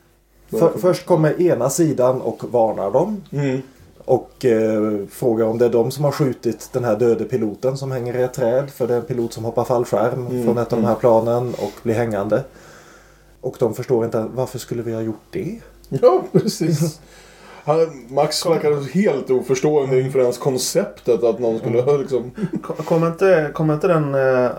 [0.51, 3.23] För, först kommer ena sidan och varnar dem.
[3.33, 3.63] Mm.
[4.05, 7.91] Och eh, frågar om det är de som har skjutit den här döde piloten som
[7.91, 8.71] hänger i ett träd.
[8.71, 11.01] För det är en pilot som hoppar fallskärm Mm, från ett av de här mm.
[11.01, 12.45] planen och blir hängande.
[13.41, 15.61] Och de förstår inte varför skulle vi ha gjort det?
[16.03, 17.01] Ja, precis.
[17.65, 22.31] Han, Max verkar helt oförstående inför ens konceptet att någon skulle ha liksom...
[22.63, 24.51] Ko- Kommer inte, kommer inte den eh,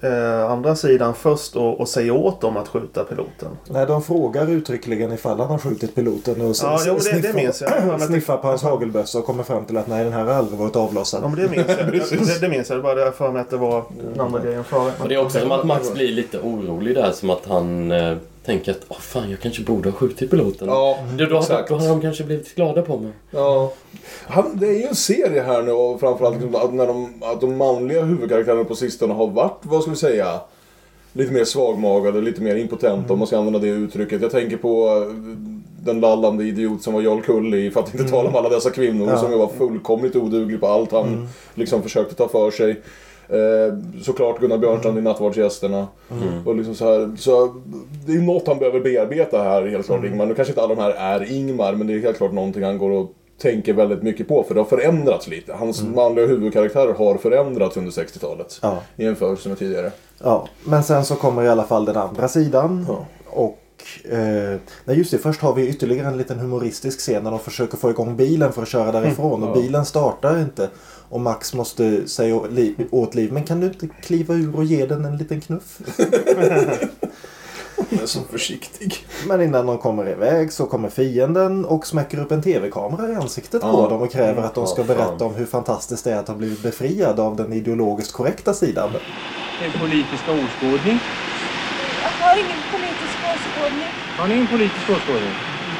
[0.00, 3.48] eh, andra sidan först och, och säga åt dem att skjuta piloten?
[3.70, 7.02] Nej, de frågar uttryckligen ifall han har skjutit piloten och s- Ja, jo, det- det
[7.20, 7.98] sniffar, minns jag.
[8.00, 10.58] Det- sniffar på hans hagelbössa och kommer fram till att nej, den här har aldrig
[10.58, 11.20] varit avlossad.
[11.24, 11.92] Ja, men det minns jag.
[12.26, 12.78] det, det minns jag.
[12.78, 14.92] Det var det för mig att det var den andra grejen före.
[15.08, 17.10] Det är också som att Max blir lite orolig där.
[17.12, 20.68] Som att han eh, tänker att Åh, fan, jag kanske borde ha skjutit piloten.
[20.68, 21.68] Ja, då, då, exakt.
[21.68, 23.12] då har de kanske blivit glada på mig.
[23.30, 23.72] Ja.
[24.26, 27.40] Han, det är ju en serie här nu och framförallt liksom att, när de, att
[27.40, 30.40] de manliga huvudkaraktärerna på sistone har varit, vad ska vi säga,
[31.12, 34.22] lite mer svagmagade, lite mer impotenta om man ska använda det uttrycket.
[34.22, 35.16] Jag tänker på eh,
[35.84, 39.08] den lallande idiot som var Jarl Kulli, för att inte tala om alla dessa kvinnor
[39.08, 39.18] Ja.
[39.18, 42.82] som var fullkomligt oduglig på allt han liksom försökte ta för sig.
[43.28, 45.86] Eh, såklart Gunnar Björnstrand i Nattvardsgästerna.
[46.44, 47.54] Och liksom så, här, så
[48.06, 50.26] det är något han behöver bearbeta här helt klart Ingmar.
[50.26, 52.78] Nu kanske inte alla de här är Ingmar men det är helt klart någonting han
[52.78, 55.52] går och tänker väldigt mycket på för det har förändrats lite.
[55.52, 58.58] Hans manliga huvudkaraktärer har förändrats under 60-talet.
[58.62, 58.78] Ja.
[58.96, 59.90] I jämförelse med tidigare.
[60.22, 62.86] Ja, men sen så kommer i alla fall den andra sidan.
[62.88, 63.06] Ja.
[63.30, 63.58] Och
[64.04, 67.76] eh, nej just det, först har vi ytterligare en liten humoristisk scen när de försöker
[67.76, 69.42] få igång bilen för att köra därifrån.
[69.42, 70.70] Och bilen startar inte.
[71.08, 72.36] Och Max måste säga
[72.90, 75.78] åt Liv, men kan du inte kliva ur och ge den en liten knuff?
[77.90, 79.06] Han är så försiktig.
[79.28, 83.62] Men innan de kommer iväg så kommer fienden och smäcker upp en tv-kamera i ansiktet
[83.62, 83.88] på Ja.
[83.88, 86.62] dem och kräver att de ska berätta om hur fantastiskt det är att ha blivit
[86.62, 88.90] befriad av den ideologiskt korrekta sidan.
[89.64, 90.98] Er politiska åskådning.
[92.02, 92.75] Jag har ingen.
[94.18, 95.34] Har ni en politisk åskådning?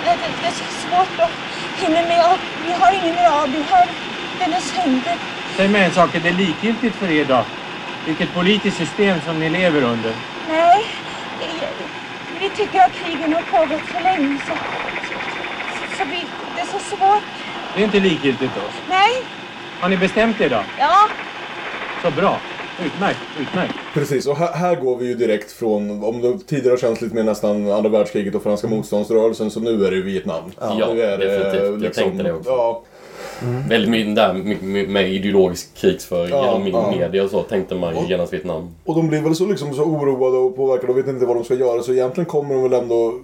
[0.04, 1.30] Det, är så svårt att
[1.76, 2.38] hinna med.
[2.66, 3.88] Vi har ingen radio här.
[4.38, 5.14] Den är sönder.
[5.56, 7.44] Säg mig en sak, är det likgiltigt för er då?
[8.06, 10.12] Vilket politiskt system som ni lever under?
[10.48, 10.84] Nej,
[12.40, 14.52] vi- tycker att krigen har pågått för länge så,
[15.98, 17.22] så vi, det är så svårt.
[17.74, 18.60] Det är inte likgiltigt då.
[18.88, 19.22] Nej,
[19.80, 20.62] Har ni bestämt er då?
[20.78, 21.08] ja,
[22.02, 22.40] Så bra.
[22.84, 23.74] Utmärkt, utmärkt.
[23.94, 27.14] Precis, och här, här går vi ju direkt från, om det tidigare har känts lite
[27.14, 30.42] mer nästan andra världskriget och franska motståndsrörelsen så nu är det ju Vietnam.
[30.60, 31.82] Ja, nu är det, definitivt.
[31.82, 32.50] Jag tänkte det också.
[32.50, 32.82] Ja,
[33.68, 34.32] Väldigt mycket där
[34.86, 36.90] med ideologisk krigsföring Ja, genom min ja.
[36.90, 38.74] media och så tänkte man ju genast Vietnam.
[38.84, 41.44] Och de blir väl så, liksom, så oroade och påverkade och vet inte vad de
[41.44, 43.20] ska göra så egentligen kommer de väl ändå...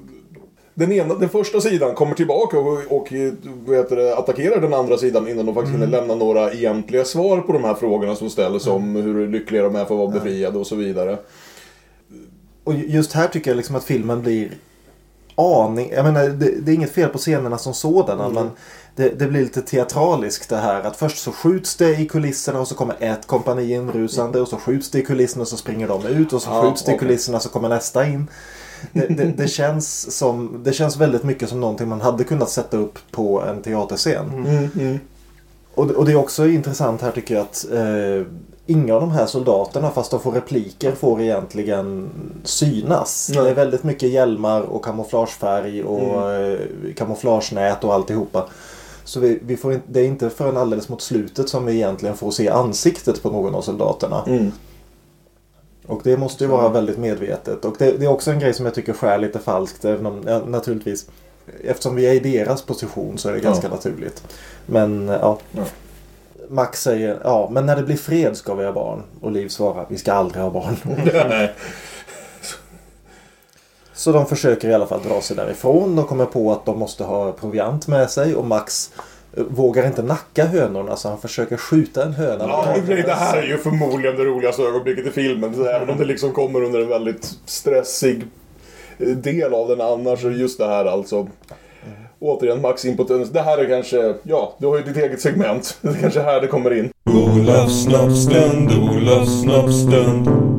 [0.74, 5.28] Den, ena, den första sidan kommer tillbaka och, och heter det, attackerar den andra sidan
[5.28, 8.96] innan de faktiskt hinner lämna några egentliga svar på de här frågorna som ställs om
[8.96, 11.18] hur lyckliga de är för att vara befriade och så vidare.
[12.64, 14.50] Och just här tycker jag liksom att filmen blir
[15.34, 15.90] aning...
[15.90, 18.50] Jag menar, det, det är inget fel på scenerna som sådana men
[18.96, 22.68] det, det blir lite teatraliskt det här att först så skjuts det i kulisserna och
[22.68, 26.06] så kommer ett kompani inrusande och så skjuts det i kulisserna och så springer de
[26.06, 28.28] ut och så Ja, skjuts det i kulisserna så kommer nästa in.
[28.92, 32.76] Det, det, det, känns som, det känns väldigt mycket som någonting man hade kunnat sätta
[32.76, 34.46] upp på en teaterscen.
[34.74, 34.98] Mm,
[35.74, 38.26] Och, och det är också intressant här tycker jag att eh,
[38.66, 42.10] inga av de här soldaterna fast de får repliker får egentligen
[42.44, 43.30] synas.
[43.34, 43.44] Nej.
[43.44, 46.58] Det är väldigt mycket hjälmar och kamouflagefärg och eh,
[46.96, 48.48] kamouflagenät och alltihopa.
[49.04, 52.16] Så vi, vi får inte, det är inte förrän alldeles mot slutet som vi egentligen
[52.16, 54.22] får se ansiktet på någon av soldaterna.
[54.26, 54.52] Mm.
[55.86, 57.64] Och det måste ju vara väldigt medvetet.
[57.64, 59.84] Och det, det är också en grej som jag tycker skär lite falskt.
[59.84, 61.06] Även om, ja, naturligtvis,
[61.64, 64.22] eftersom vi är i deras position så är det ganska naturligt.
[64.66, 65.38] Men ja.
[65.52, 65.64] Ja.
[66.48, 69.02] Max säger ja, men när det blir fred ska vi ha barn.
[69.20, 70.76] Och Liv svarar vi ska aldrig ha barn.
[73.94, 75.96] Så de försöker i alla fall dra sig därifrån.
[75.96, 78.90] De kommer på att de måste ha proviant med sig och Max
[79.36, 82.44] vågar inte nacka hönorna så han försöker skjuta en höna.
[82.44, 85.54] Ja, det det här är ju förmodligen det roligaste ögonblicket i filmen.
[85.54, 88.22] Så även om det liksom kommer under en väldigt stressig
[88.98, 90.24] eh, del av den annars.
[90.24, 91.28] Just det här alltså.
[92.18, 93.30] Återigen, Max impotens.
[93.30, 95.78] Det här är kanske, ja, du har ju ditt eget segment.
[95.80, 96.92] Det är kanske här det kommer in.
[97.04, 100.51] Olofs snoppstund, Olofs snoppstund.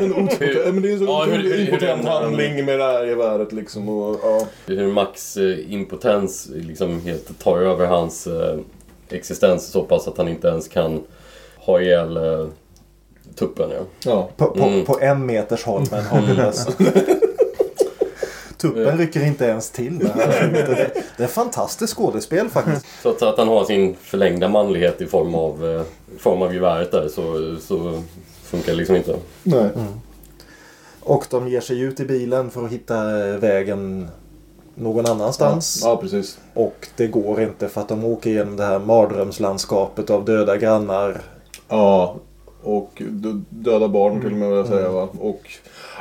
[0.00, 2.78] Men, otroligt, men det är en så Ja, hur- hur- hur impotent den- handling med
[2.78, 3.88] det här geväret liksom.
[3.88, 4.46] Och, ja.
[4.66, 8.58] Hur Max eh, impotens liksom helt tar över hans eh,
[9.10, 11.02] existens så pass att han inte ens kan
[11.56, 12.46] ha ihjäl eh,
[13.34, 13.70] tuppen.
[13.70, 13.82] Ja.
[14.04, 14.28] Ja.
[14.36, 14.84] På, på, Mm.
[14.84, 16.72] på en meters håll med en hagelbössa.
[18.58, 19.98] Tuppen rycker inte ens till.
[19.98, 20.48] Det, här.
[20.52, 22.86] det, det är fantastiskt skådespel faktiskt.
[23.02, 25.82] Trots att han har sin förlängda manlighet i form av, eh,
[26.16, 28.02] i form av geväret där så, så
[28.46, 29.16] funkar liksom inte.
[29.42, 29.68] Nej.
[31.00, 34.08] Och de ger sig ut i bilen för att hitta eh, vägen
[34.74, 35.80] någon annanstans.
[35.84, 36.38] Ja, precis.
[36.54, 41.20] Och det går inte för att de åker igenom det här mardrömslandskapet av döda grannar.
[41.68, 42.16] Ja,
[42.62, 45.08] och dö- döda barn till och med vill jag säga va.
[45.20, 45.40] Och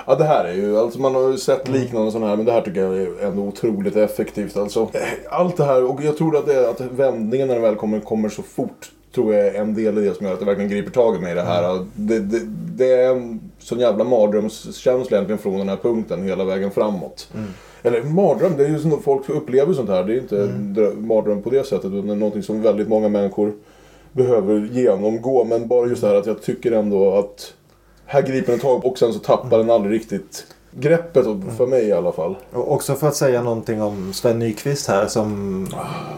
[0.07, 2.51] ja, det här är ju, alltså man har ju sett liknande sådana här men det
[2.51, 4.89] här tycker jag är ändå otroligt effektivt alltså.
[5.29, 8.29] Allt det här och jag tror att, det, att vändningen när den väl kommer, kommer
[8.29, 10.91] så fort tror jag är en del i det som gör att det verkligen griper
[10.91, 11.85] tag i mig i det här.
[11.95, 12.41] Det, det,
[12.75, 17.29] det är en sån jävla mardrömskänsla egentligen från den här punkten hela vägen framåt.
[17.83, 20.03] Eller mardröm, det är ju som folk upplever sånt här.
[20.03, 23.09] Det är inte drö- mardröm på det sättet utan det är någonting som väldigt många
[23.09, 23.53] människor
[24.11, 25.43] behöver genomgå.
[25.43, 27.53] Men bara just det här att jag tycker ändå att
[28.05, 30.47] här griper den tag och sen så tappar den aldrig riktigt
[30.79, 31.25] greppet,
[31.57, 32.35] för mig i alla fall.
[32.53, 35.67] Och också för att säga någonting om Sven Nykvist här som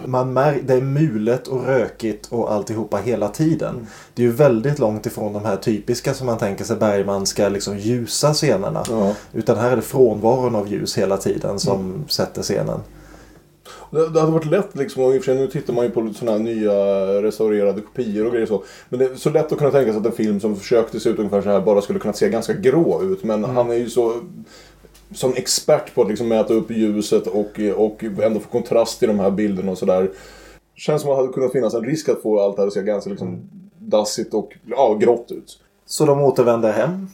[0.06, 3.88] man mär, det är mulet och rökigt och alltihopa hela tiden.
[4.14, 7.50] Det är ju väldigt långt ifrån de här typiska som man tänker sig Bergman ska
[7.50, 8.84] liksom ljusa scenerna.
[8.90, 9.14] Ja.
[9.34, 12.80] Utan här är det frånvaron av ljus hela tiden som sätter scenen.
[13.92, 15.92] Det, det hade varit lätt liksom, och i och för sig nu tittar man ju
[15.92, 16.74] på sådana här nya
[17.22, 18.64] restaurerade kopior och grejer så.
[18.90, 21.10] Men det är så lätt att kunna tänka sig att en film som försökte se
[21.10, 23.24] ut ungefär så här bara skulle kunna se ganska grå ut.
[23.24, 24.14] Men han är ju så
[25.12, 29.20] som expert på att liksom mäta upp ljuset och, och ändå få kontrast i de
[29.20, 30.12] här bilderna och sådär.
[30.76, 32.74] Känns som att det hade kunnat finnas en risk att få allt det här att
[32.74, 33.50] se ganska liksom
[33.80, 35.60] dassigt och ja, grått ut.
[35.86, 37.08] Så de återvänder hem.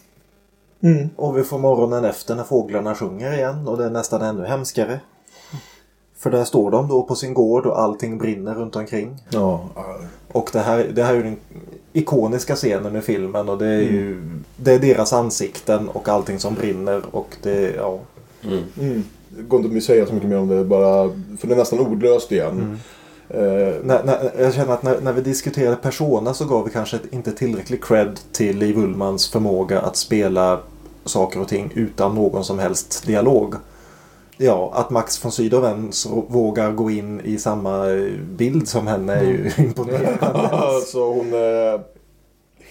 [0.84, 1.10] Mm.
[1.16, 5.00] Och vi får morgonen efter när fåglarna sjunger igen och det är nästan ännu hemskare.
[6.24, 9.16] För där står de då på sin gård och allting brinner runt omkring.
[9.30, 9.70] Ja.
[10.32, 11.38] Och det här, det här är ju den
[11.94, 14.22] ikoniska scenen i filmen och det är ju
[14.58, 18.00] det är deras ansikten och allting som brinner och det, ja.
[18.44, 19.04] Mm.
[19.30, 21.10] Det går inte att säga så mycket mer om det bara,
[21.40, 22.80] för det är nästan ordlöst igen.
[23.30, 23.40] Eh,
[23.84, 27.32] När, när, jag känner att när, när vi diskuterade Persona så gav vi kanske inte
[27.32, 30.60] tillräcklig cred till Liv Ullmans förmåga att spela
[31.06, 33.56] saker och ting utan någon som helst dialog.
[34.38, 37.86] Ja, att Max von Sydow ens vågar gå in i samma
[38.38, 40.18] bild som henne är ju imponerande.
[40.52, 41.82] alltså hon är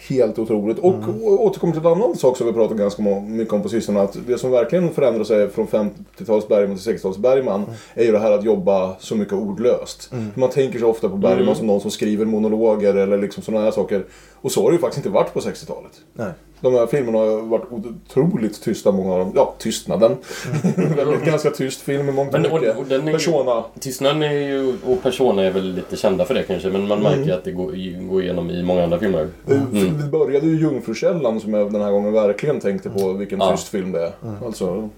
[0.08, 0.78] helt otroligt.
[0.78, 4.00] Och å- återkommer till en annan sak som vi pratat ganska mycket om på sistone.
[4.00, 8.18] Att det som verkligen förändrar sig från 50-tals Bergman till 60-tals Bergman är ju det
[8.18, 10.10] här att jobba så mycket ordlöst.
[10.34, 11.54] Man tänker så ofta på Bergman Mm.
[11.54, 14.04] som någon som skriver monologer eller liksom sådana här saker.
[14.42, 15.92] Och så har det ju faktiskt inte varit på 60-talet.
[16.14, 16.30] Nej.
[16.60, 19.32] De här filmerna har varit otroligt tysta, många av dem.
[19.34, 20.16] Ja, Tystnaden.
[20.96, 23.04] Väldigt ganska tyst film i mångt och mycket.
[23.12, 23.64] Persona.
[23.80, 26.68] Tystnaden är ju, och Persona är väl lite kända för det kanske.
[26.68, 27.34] Men man märker Mm.
[27.34, 29.28] att det går, går igenom i många andra filmer.
[29.50, 29.62] Mm.
[29.72, 29.96] Mm.
[29.98, 33.50] Vi började ju Jungfrukällan som jag den här gången verkligen tänkte på vilken Ja.
[33.56, 34.12] tyst film det är.
[34.46, 34.88] Alltså,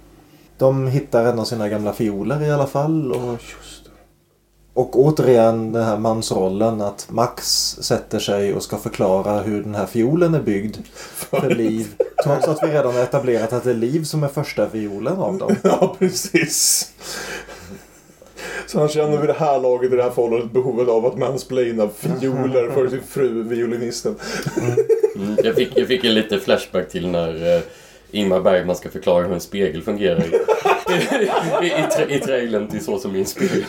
[0.58, 3.12] De hittar en av sina gamla fioler i alla fall.
[3.12, 3.38] Och,
[4.74, 7.44] och återigen den här mansrollen att Max
[7.80, 11.86] sätter sig och ska förklara hur den här fiolen är byggd för Liv.
[12.24, 15.38] Trots att vi redan har etablerat att det är Liv som är första fiolen av
[15.38, 15.56] dem.
[15.62, 16.90] ja, precis.
[18.66, 21.88] Så han känner vid det här laget i det här förhållandet behovet av att mansplaina
[21.88, 24.16] fioler för sin fru, violinisten.
[25.16, 25.36] Mm.
[25.44, 27.62] Jag, fick, jag fick en lite flashback till när eh,
[28.10, 30.24] Ingmar Bergman ska förklara hur en spegel fungerar
[30.94, 33.64] i, i, i, tra- i trailern till Så som min spegel.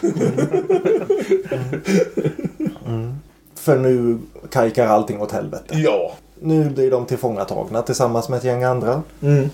[3.55, 4.17] För nu
[4.51, 5.75] kajkar allting åt helvete.
[5.77, 6.11] Ja.
[6.39, 9.03] Nu blir de tillfångatagna tillsammans med ett gäng andra.
[9.21, 9.49] Mm.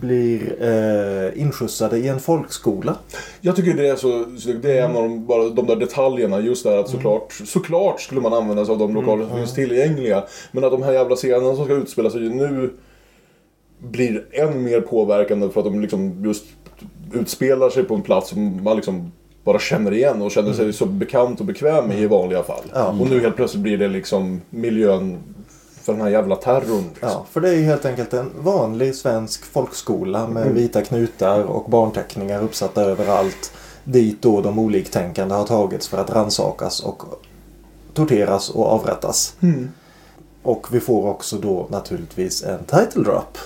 [0.00, 2.96] Blir eh, inskjutsade i en folkskola.
[3.40, 4.24] Jag tycker det är så,
[4.62, 6.40] det är en av de, bara de där detaljerna.
[6.40, 9.54] Just det här att såklart, såklart skulle man använda sig av de lokaler som finns
[9.54, 10.24] tillgängliga.
[10.52, 12.70] Men att de här jävla scenerna som ska utspela sig nu
[13.82, 16.44] blir än mer påverkande för att de liksom just
[17.12, 19.12] utspelar sig på en plats som man liksom
[19.44, 22.64] bara känner igen och känner sig så bekant och bekväm med i vanliga fall.
[22.74, 22.86] Ja.
[23.00, 25.18] Och nu helt plötsligt blir det liksom miljön
[25.82, 26.84] för den här jävla terrorn.
[26.88, 27.08] Liksom.
[27.08, 30.54] Ja, för det är ju helt enkelt en vanlig svensk folkskola med Mm.
[30.54, 33.52] vita knutar och barnteckningar uppsatta överallt.
[33.84, 37.02] Dit då de oliktänkande har tagits för att ransakas och
[37.94, 39.36] torteras och avrättas.
[39.40, 39.70] Mm.
[40.42, 43.38] Och vi får också då naturligtvis en title drop.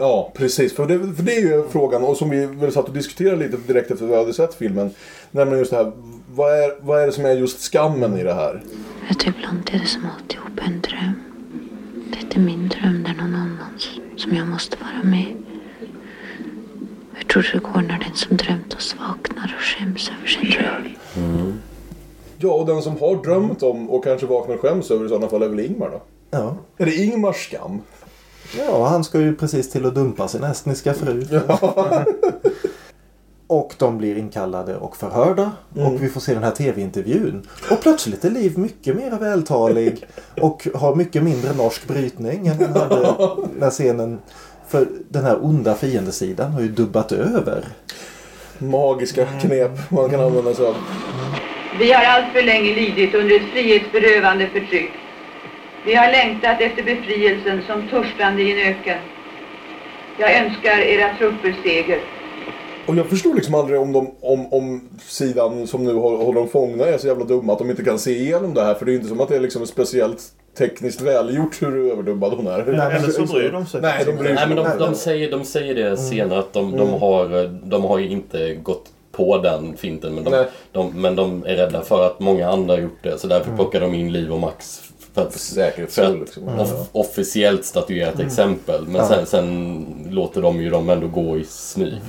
[0.00, 0.74] Ja, precis.
[0.74, 3.56] För det, för det är ju frågan, och som vi väl satt och diskuterade lite
[3.56, 4.90] direkt efter att vi hade sett filmen.
[5.30, 5.92] Nämligen just det här,
[6.34, 8.62] vad är, vad är det som är just skammen i det här?
[9.08, 11.14] Vet du, ibland är det som alltihop en dröm.
[12.10, 15.26] Det är inte min dröm, det är någon annans som jag måste vara med.
[17.12, 20.50] Hur tror du det går när den som drömt oss vaknar och skäms över sin
[20.50, 21.58] dröm?
[22.38, 25.28] Ja, och den som har drömt om och kanske vaknar och skäms över i sådana
[25.28, 26.02] fall är väl Ingmar då?
[26.30, 26.56] Ja.
[26.78, 27.80] Är det Ingmars skam?
[28.58, 31.26] Ja, han ska ju precis till att dumpa sin estniska fru.
[33.46, 35.52] Och de blir inkallade och förhörda.
[35.76, 35.86] Mm.
[35.86, 37.48] Och vi får se den här tv-intervjun.
[37.70, 40.06] Och plötsligt är Liv mycket mer vältalig.
[40.40, 43.16] Och har mycket mindre norsk brytning än hon hade
[43.58, 44.18] när scenen.
[44.68, 47.64] För den här onda fiendesidan har ju dubbat över.
[48.58, 50.74] Magiska knep man kan använda sig av.
[51.78, 54.90] Vi har alltför länge lidit under ett frihetsberövande förtryck.
[55.86, 58.98] Vi har längtat efter befrielsen som törstande i en öken.
[60.18, 61.98] Jag önskar era trupper seger.
[62.86, 66.84] Och jag förstår liksom aldrig om, de, om, om sidan som nu håller dem fångna
[66.84, 68.74] är så jävla dumma att de inte kan se igenom det här.
[68.74, 70.22] För det är ju inte som att det är liksom speciellt
[70.58, 72.58] tekniskt välgjort hur överdubbad hon är.
[72.60, 73.80] Eller så bryr de sig.
[73.80, 76.70] Nej, de bryr sig Nej, men de, de, säger, de säger det senare att de,
[76.76, 77.00] de, Mm.
[77.00, 80.14] har, de har inte gått på den finten.
[80.14, 80.46] Men de, Nej.
[80.72, 83.18] de, men de är rädda för att många andra har gjort det.
[83.18, 84.82] Så därför plockar de in Liv och Max.
[85.14, 86.48] För att, säkerhets för skull, att liksom.
[86.58, 86.86] off, Ja.
[86.92, 88.26] officiellt statuera ett Mm.
[88.26, 88.86] exempel.
[88.86, 89.08] Men Ja.
[89.08, 92.00] sen, sen låter de ju dem ändå gå i smyg.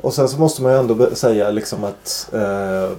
[0.00, 2.90] Och sen så måste man ju ändå säga liksom att eh,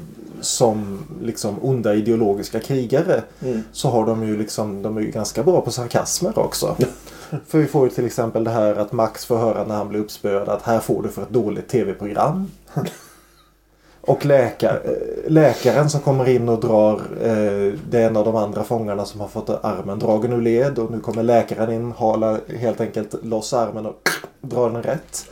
[0.41, 3.63] som liksom onda ideologiska krigare Mm.
[3.71, 6.75] så har de ju liksom, de är ju ganska bra på sarkasmer också.
[7.47, 9.99] För vi får ju till exempel det här att Max får höra när han blir
[9.99, 12.51] uppspöad att här får du för ett dåligt tv-program.
[14.01, 18.35] Och läkar, eh, läkaren som kommer in och drar, eh, det är en av de
[18.35, 22.39] andra fångarna som har fått armen dragen ur led och nu kommer läkaren in, halar
[22.57, 24.09] helt enkelt loss armen och
[24.41, 25.25] drar den rätt.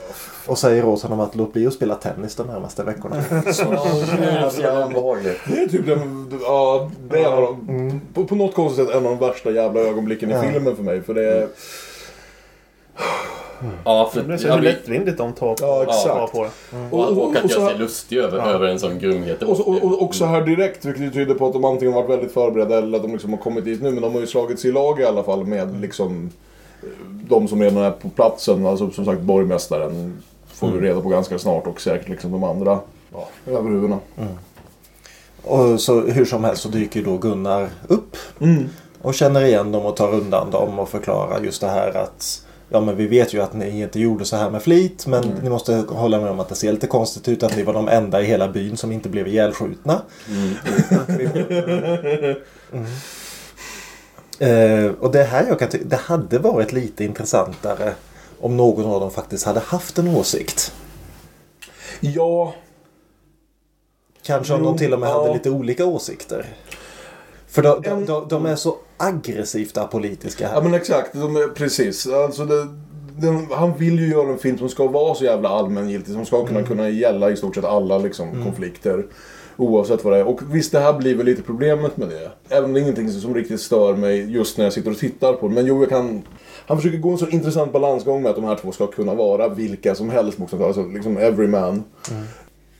[0.47, 3.24] Och säger åt honom att låt bli att spela tennis de närmaste veckorna.
[4.51, 5.39] Så jävla obehagligt.
[5.47, 8.95] Det är typ den, ja, det är en av de, på, på något konstigt sätt
[8.95, 10.41] en av de värsta jävla ögonblicken i Ja.
[10.41, 11.01] filmen för mig.
[11.01, 11.47] För det är...
[13.86, 16.32] Ja, för Det blir så ja, hur vi- lättvindigt de tar på, Ja, exakt.
[16.32, 16.49] på det.
[16.91, 18.45] Och, och, och att göra sig lustig över, Ja.
[18.45, 19.43] över en sån grymhet.
[19.43, 22.32] Och, så- och, och också här direkt, vilket tyder på att de antingen varit väldigt
[22.34, 23.91] förberedda eller att de liksom har kommit dit nu.
[23.91, 26.30] Men de har ju slagits i lag i alla fall med liksom
[26.84, 26.89] eh,
[27.30, 28.66] de som redan är på platsen.
[28.66, 30.84] Alltså som sagt borgmästaren får vi Mm.
[30.86, 32.80] reda på ganska snart och säkert liksom de andra
[33.14, 33.99] ja, överhuvudena.
[35.43, 38.18] Och så hur som helst så dyker då Gunnar upp.
[38.39, 38.70] Mm.
[39.01, 42.80] Och känner igen dem och tar undan dem och förklarar just det här att Ja
[42.80, 45.38] men vi vet ju att ni inte gjorde så här med flit men Mm.
[45.43, 47.88] ni måste hålla med om att det ser lite konstigt ut att ni var de
[47.88, 50.01] enda i hela byn som inte blev ihjälskjutna.
[54.39, 57.93] Eh, och det här jag kan det hade varit lite intressantare
[58.39, 60.74] om någon av dem faktiskt hade haft en åsikt.
[61.99, 62.53] Ja.
[64.24, 65.22] Kanske om Jo, de till och med ja.
[65.22, 66.45] hade lite olika åsikter.
[67.47, 70.55] För de, de, de, de är så aggressivt apolitiska här.
[70.55, 72.07] Ja men exakt, de precis.
[72.07, 72.67] Alltså det,
[73.21, 76.13] den, han vill ju göra en film som ska vara så jävla allmängiltig.
[76.13, 79.05] Som ska kunna, kunna gälla i stort sett alla liksom, konflikter.
[79.57, 80.27] Oavsett vad det är.
[80.27, 82.31] Och visst, det här blir väl lite problemet med det.
[82.49, 85.33] Även om det är ingenting som riktigt stör mig just när jag sitter och tittar
[85.33, 85.53] på det.
[85.53, 86.21] Men jo, jag kan...
[86.67, 89.49] Han försöker gå en så intressant balansgång med att de här två ska kunna vara
[89.49, 90.39] vilka som helst.
[90.53, 91.83] Alltså liksom every man.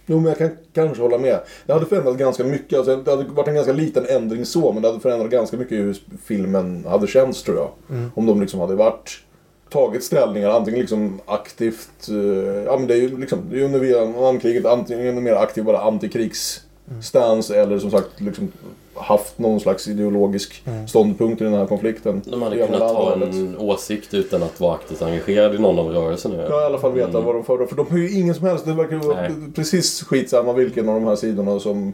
[0.10, 1.40] Jo, men jag kan kanske hålla med.
[1.66, 2.78] Det hade förändrat ganska mycket.
[2.78, 5.78] Alltså, det hade varit en ganska liten ändring så, men det hade förändrat ganska mycket
[5.78, 7.70] hur filmen hade känts tror jag.
[7.90, 8.12] Mm.
[8.16, 9.24] Om de liksom hade varit
[9.70, 13.80] tagit ställningar, antingen liksom aktivt, eh, ja men det är ju liksom, det är under
[13.80, 18.52] Vietnamkriget, antingen mer aktiv bara antikrigsstans eller som sagt liksom
[19.00, 20.88] haft någon slags ideologisk Mm.
[20.88, 22.22] ståndpunkt i den här konflikten.
[22.26, 26.36] De hade kunnat ha en åsikt utan att vara aktivt engagerad i någon av rörelserna.
[26.50, 27.68] Ja, i alla fall veta vad de föredrar.
[27.68, 29.32] För de har ju ingen som helst, det verkar ju vara Nej.
[29.56, 31.94] precis skitsamma vilken av de här sidorna som...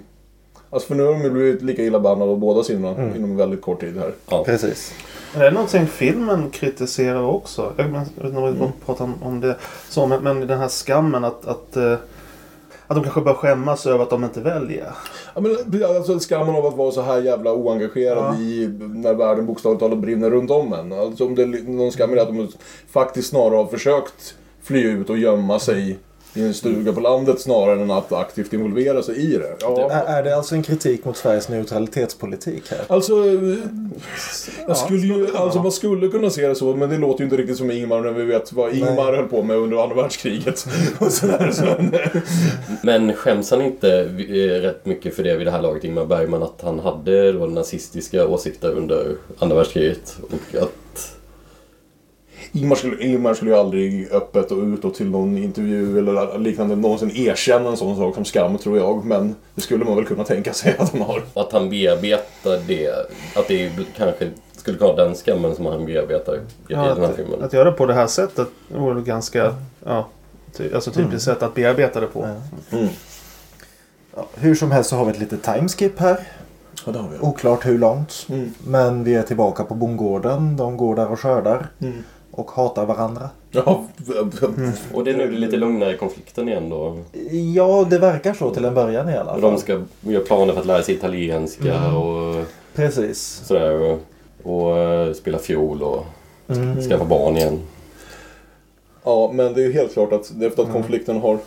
[0.69, 3.15] Alltså för nu har de ju blivit lika illa behandlade av båda sidorna Mm.
[3.15, 4.43] inom väldigt kort tid här.
[4.43, 4.93] Precis.
[5.31, 7.73] Men Det är någonting filmen kritiserar också.
[7.77, 9.55] Jag vet inte om vi pratar om, om det.
[9.89, 11.93] Så, men, men den här skammen att, att, eh,
[12.87, 14.91] att de kanske bör skämmas över att de inte väljer.
[15.35, 18.39] Ja, men, alltså, skammen av att vara så här jävla oengagerad Ja.
[18.39, 20.93] i när världen bokstavligt talat brinner runt om en.
[20.93, 22.47] Alltså om det är någon skam i det att de
[22.91, 25.99] faktiskt snarare har försökt fly ut och gömma sig
[26.37, 29.55] i en stuga på landet snarare än att aktivt involvera sig i det.
[29.61, 29.91] Ja.
[29.91, 32.79] Är, är det alltså en kritik mot Sveriges neutralitetspolitik här?
[32.87, 33.57] Alltså, eh,
[34.67, 37.37] jag skulle ju, alltså man skulle kunna se det så, men det låter ju inte
[37.37, 40.67] riktigt som Ingmar när vi vet vad Ingmar höll på med under andra världskriget.
[40.99, 41.65] Och sådär, så,
[42.83, 46.43] Men skäms han inte eh, rätt mycket för det vid det här laget, Ingmar Bergman,
[46.43, 50.17] att han hade då nazistiska åsikter under andra världskriget?
[50.31, 51.14] Och att...
[52.55, 57.11] Ingmar, skulle, Ingmar skulle ju aldrig öppet och utåt till någon intervju eller liknande någonsin
[57.15, 59.05] erkänna en sån sak som skam, tror jag.
[59.05, 61.21] Men det skulle man väl kunna tänka sig att han har.
[61.33, 62.89] Att han bearbetar det.
[63.35, 67.15] Att det kanske skulle vara den skammen som han bearbetar i Ja, den här att,
[67.15, 67.43] filmen.
[67.43, 70.07] att göra det på det här sättet vore ganska ja,
[70.57, 71.19] ty, alltså typiskt Mm.
[71.19, 72.27] sätt att bearbeta det på.
[74.15, 76.19] Ja, hur som helst så har vi ett litet timeskip här.
[76.85, 77.17] Ja, det har vi.
[77.19, 78.25] Oklart hur långt.
[78.29, 78.53] Mm.
[78.67, 80.57] Men vi är tillbaka på bondgården.
[80.57, 81.67] De går där och skördar.
[82.35, 82.45] Mm.
[82.45, 83.29] och hatar varandra.
[83.51, 83.85] Ja.
[84.93, 86.97] Och det är nu det lite lugnare i konflikten igen då.
[87.55, 89.51] Ja, det verkar så till en början i alla Och fall.
[89.51, 91.95] de ska göra planer för att lära sig italienska Mm.
[91.95, 93.41] och Precis.
[93.45, 93.79] sådär.
[93.81, 93.99] Och,
[94.43, 96.05] och eh, spela fiol och
[96.49, 96.81] Mm.
[96.89, 97.59] skaffa barn igen.
[99.03, 101.37] Ja, men det är ju helt klart att efter att konflikten har,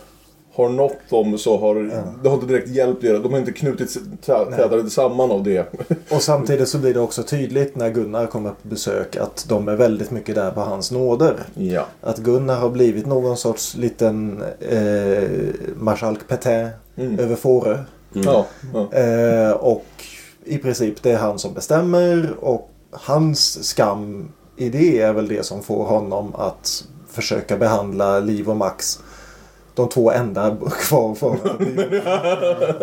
[0.53, 1.75] har nått dem så har
[2.23, 3.13] det har inte direkt hjälpt er.
[3.19, 5.73] De har inte knutit tä- tätare samman av det.
[6.11, 9.75] Och samtidigt så blir det också tydligt när Gunnar kommer på besök att de är
[9.75, 11.35] väldigt mycket där på hans nåder.
[11.53, 11.85] Ja.
[12.01, 15.23] Att Gunnar har blivit någon sorts liten eh,
[15.75, 17.19] marskalk Pétain Mm.
[17.19, 17.77] över Fårö.
[18.13, 18.93] Ja, ja.
[18.99, 19.85] Eh, och
[20.45, 25.45] i princip det är han som bestämmer och hans skam i det är väl det
[25.45, 28.99] som får honom att försöka behandla Liv och Max
[29.79, 31.37] de två enda kvar för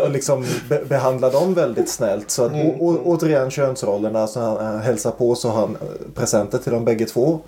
[0.04, 2.30] och liksom be- behandla dem väldigt snällt.
[2.30, 2.66] Så att, Mm.
[2.66, 4.26] å, å, återigen könsrollerna.
[4.26, 7.40] Så han, han hälsar på så har han eh, presenter till dem bägge två.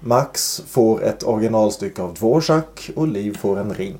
[0.00, 3.98] Max får ett originalstycke av Dvorak och Liv får en ring.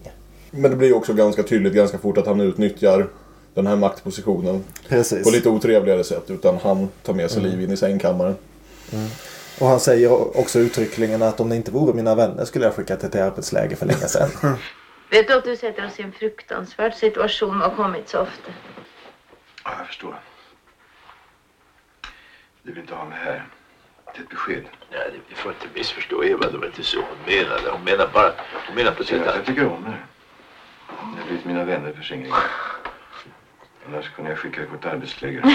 [0.50, 3.06] Men det blir också ganska tydligt ganska fort att han utnyttjar
[3.54, 4.64] den här maktpositionen.
[4.88, 5.24] Precis.
[5.24, 6.24] På lite otrevligare sätt.
[6.30, 7.50] Utan han tar med sig Mm.
[7.50, 8.34] Liv in i sängkammaren.
[9.60, 13.00] Och han säger också uttryckligen att om det inte vore mina vänner skulle jag skickat
[13.00, 14.28] det till arbetsläger för länge sedan.
[15.10, 18.52] Vet du att du sätter oss i en fruktansvärd situation och har kommit så ofta?
[19.64, 20.20] Ja, jag förstår.
[22.62, 23.46] Du vill inte ha mig här.
[24.14, 24.64] Det är ett besked.
[24.92, 26.50] Nej, det- vi får inte missförstå Eva.
[26.50, 27.70] Det var inte så hon menade.
[27.70, 28.32] Hon menar bara...
[28.66, 30.04] Hon menar på sätt jag tycker om er.
[31.14, 32.32] Ni har blivit mina vänner för skingring.
[33.88, 35.40] Annars kunde jag skicka er på ett arbetsläger.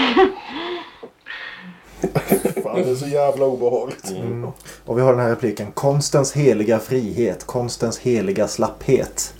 [2.62, 4.10] Fan, det är så jävla obehagligt.
[4.10, 4.44] Mm.
[4.84, 5.72] Och vi har den här repliken.
[5.72, 7.46] Konstens heliga frihet.
[7.46, 9.34] Konstens heliga slapphet.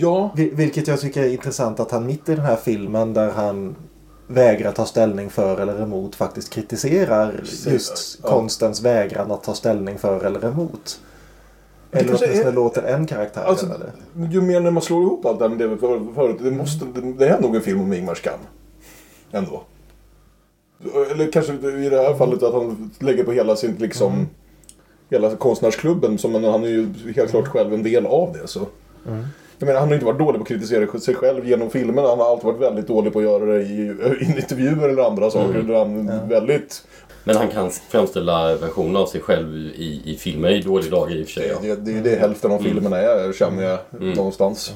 [0.00, 0.30] Ja.
[0.36, 3.74] Vil- Vilket jag tycker är intressant att han mitt i den här filmen där han
[4.26, 7.66] vägrar ta ställning för eller emot faktiskt kritiserar Precis.
[7.66, 8.28] just Ja.
[8.28, 11.00] konstens vägran att ta ställning för eller emot.
[11.92, 14.26] Eller åtminstone är- låter en karaktär Alltså, det.
[14.32, 16.36] ju mer när man slår ihop allt det här med det vi för- förut.
[16.42, 16.84] Det, måste,
[17.18, 18.38] det, är nog en film om Ingmars skam.
[19.32, 19.62] Ändå.
[21.10, 24.28] Eller kanske i det här fallet att han lägger på hela sin liksom...
[25.10, 26.18] Hela konstnärsklubben.
[26.18, 28.48] Som han är ju helt klart själv en del av det.
[28.48, 28.60] Så.
[29.08, 29.24] Mm.
[29.60, 32.08] Jag menar, han har inte varit dålig på att kritisera sig själv genom filmerna.
[32.08, 35.30] Han har alltid varit väldigt dålig på att göra det i, i intervjuer eller andra
[35.30, 35.54] saker.
[35.54, 35.66] Mm.
[35.66, 36.86] Där han väldigt...
[37.24, 41.22] Men han kan framställa versioner av sig själv i, i filmer i dåliga dagar i
[41.22, 41.52] och för sig.
[41.62, 42.72] Det, det är ju det hälften av Mm.
[42.72, 44.12] filmerna är, känner jag Mm.
[44.12, 44.72] någonstans.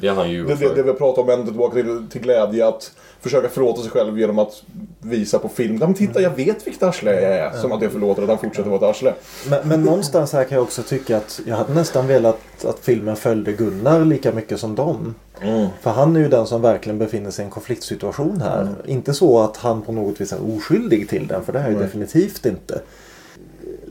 [0.00, 2.68] Det har han ju Det, det, det vi pratar om ända tillbaka till, till glädje
[2.68, 4.62] att försöka förlåta sig själv genom att
[5.00, 5.78] visa på film.
[5.80, 7.50] Ja, men titta, jag vet vilket arsle jag är.
[7.52, 9.14] Som att det förlåter att han fortsätter vara ett arsle.
[9.50, 13.16] Men, men någonstans här kan jag också tycka att jag hade nästan velat att filmen
[13.16, 15.14] följde Gunnar lika mycket som dem.
[15.42, 15.68] Mm.
[15.80, 18.68] För han är ju den som verkligen befinner sig i en konfliktsituation här.
[18.86, 21.72] Inte så att han på något vis är oskyldig till den, för det är han
[21.72, 21.86] ju Nej.
[21.86, 22.80] definitivt inte.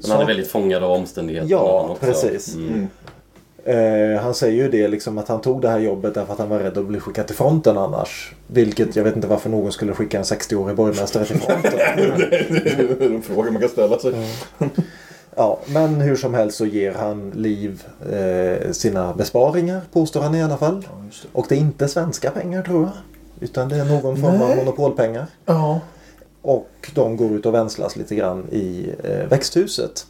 [0.02, 1.52] Men han är väldigt fångad av omständigheterna.
[1.52, 2.56] Ja, precis.
[2.56, 2.88] Mm.
[3.68, 6.50] Eh, han säger ju det liksom att han tog det här jobbet därför att han
[6.50, 8.34] var rädd att bli skickad till fronten annars.
[8.48, 11.72] Vilket jag vet inte varför någon skulle skicka en 60-årig borgmästare till fronten.
[11.76, 14.14] det är en fråga man kan ställa sig.
[15.38, 20.44] Ja, men hur som helst så ger han Liv eh, sina besparingar, påstår han i
[20.44, 20.88] alla fall.
[21.32, 22.92] Och det är inte svenska pengar tror jag.
[23.40, 24.58] Utan det är någon form av Nej.
[24.58, 25.26] monopolpengar.
[25.46, 25.80] Ja.
[26.42, 30.06] Och de går ut och vänslas lite grann i eh, växthuset.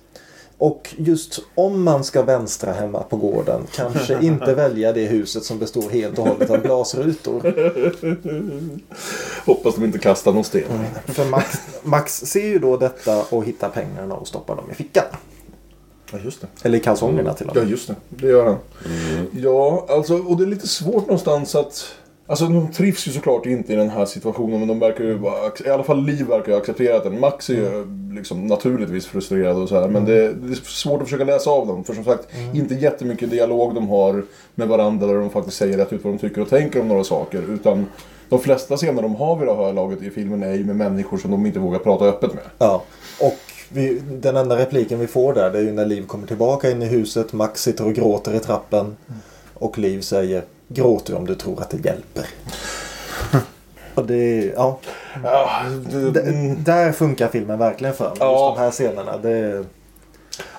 [0.58, 5.60] Och just om man ska vänstra hemma på gården kanske inte välja det huset som
[5.60, 7.42] består helt och hållet av glasrutor.
[9.46, 10.86] Hoppas de inte kastar någon sten.
[11.06, 15.06] För Max, Max ser ju då detta och hittar pengarna och stoppar dem i fickan.
[16.12, 16.48] Ja, just det.
[16.64, 17.64] Eller i kalsongerna till och med.
[17.66, 17.96] Ja, just det.
[18.10, 18.58] Det gör han.
[19.32, 21.94] Ja, alltså, och det är lite svårt någonstans att...
[22.30, 25.52] Alltså de trivs ju såklart inte i den här situationen men de verkar ju vara,
[25.66, 27.20] i alla fall Liv verkar ju ha accepterat den.
[27.20, 31.08] Max är ju liksom naturligtvis frustrerad och så här men det, det är svårt att
[31.08, 31.84] försöka läsa av dem.
[31.84, 34.24] För som sagt, inte jättemycket dialog de har
[34.56, 37.04] med varandra där de faktiskt säger rätt ut vad de tycker och tänker om några
[37.04, 37.44] saker.
[37.54, 37.86] Utan
[38.30, 41.18] de flesta scener de har vid det här laget i filmen är ju med människor
[41.18, 42.44] som de inte vågar prata öppet med.
[42.58, 42.84] Ja,
[43.22, 43.38] och
[43.70, 46.82] vi, den enda repliken vi får där det är ju när Liv kommer tillbaka in
[46.82, 47.34] i huset.
[47.34, 48.98] Max sitter och gråter i trappen.
[49.54, 52.26] Och Liv säger Gråt du om du tror att det hjälper.
[53.96, 54.80] och det, ja.
[56.14, 58.18] D- där funkar filmen verkligen för mig.
[58.20, 58.48] Ja.
[58.50, 59.18] Just de här scenerna.
[59.18, 59.66] Det,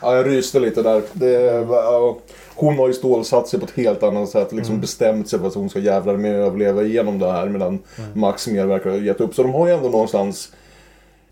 [0.03, 1.03] Ja, jag ryste lite där.
[1.13, 1.31] Det,
[1.71, 2.19] ja,
[2.55, 4.53] hon har ju stålsatt sig på ett helt annat sätt.
[4.53, 4.81] Liksom Mm.
[4.81, 7.49] bestämt sig för att hon ska jävlar med överleva igenom det här.
[7.49, 8.21] Medan Mm.
[8.21, 9.35] Max mer verkar ha gett upp.
[9.35, 10.53] Så de har ju ändå någonstans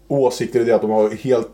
[0.08, 1.48] åsikter i det att de har helt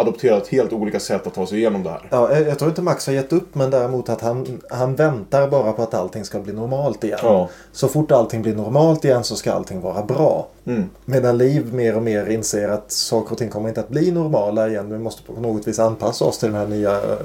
[0.00, 2.02] adopterat helt olika sätt att ta sig igenom det här.
[2.10, 5.72] Ja, jag tror inte Max har gett upp men däremot att han, han väntar bara
[5.72, 7.18] på att allting ska bli normalt igen.
[7.22, 7.48] Ja.
[7.72, 10.46] Så fort allting blir normalt igen så ska allting vara bra.
[10.66, 10.90] Mm.
[11.04, 14.68] Medan Liv mer och mer inser att saker och ting kommer inte att bli normala
[14.68, 14.92] igen.
[14.92, 17.18] Vi måste på något vis anpassa oss till den här nya eh,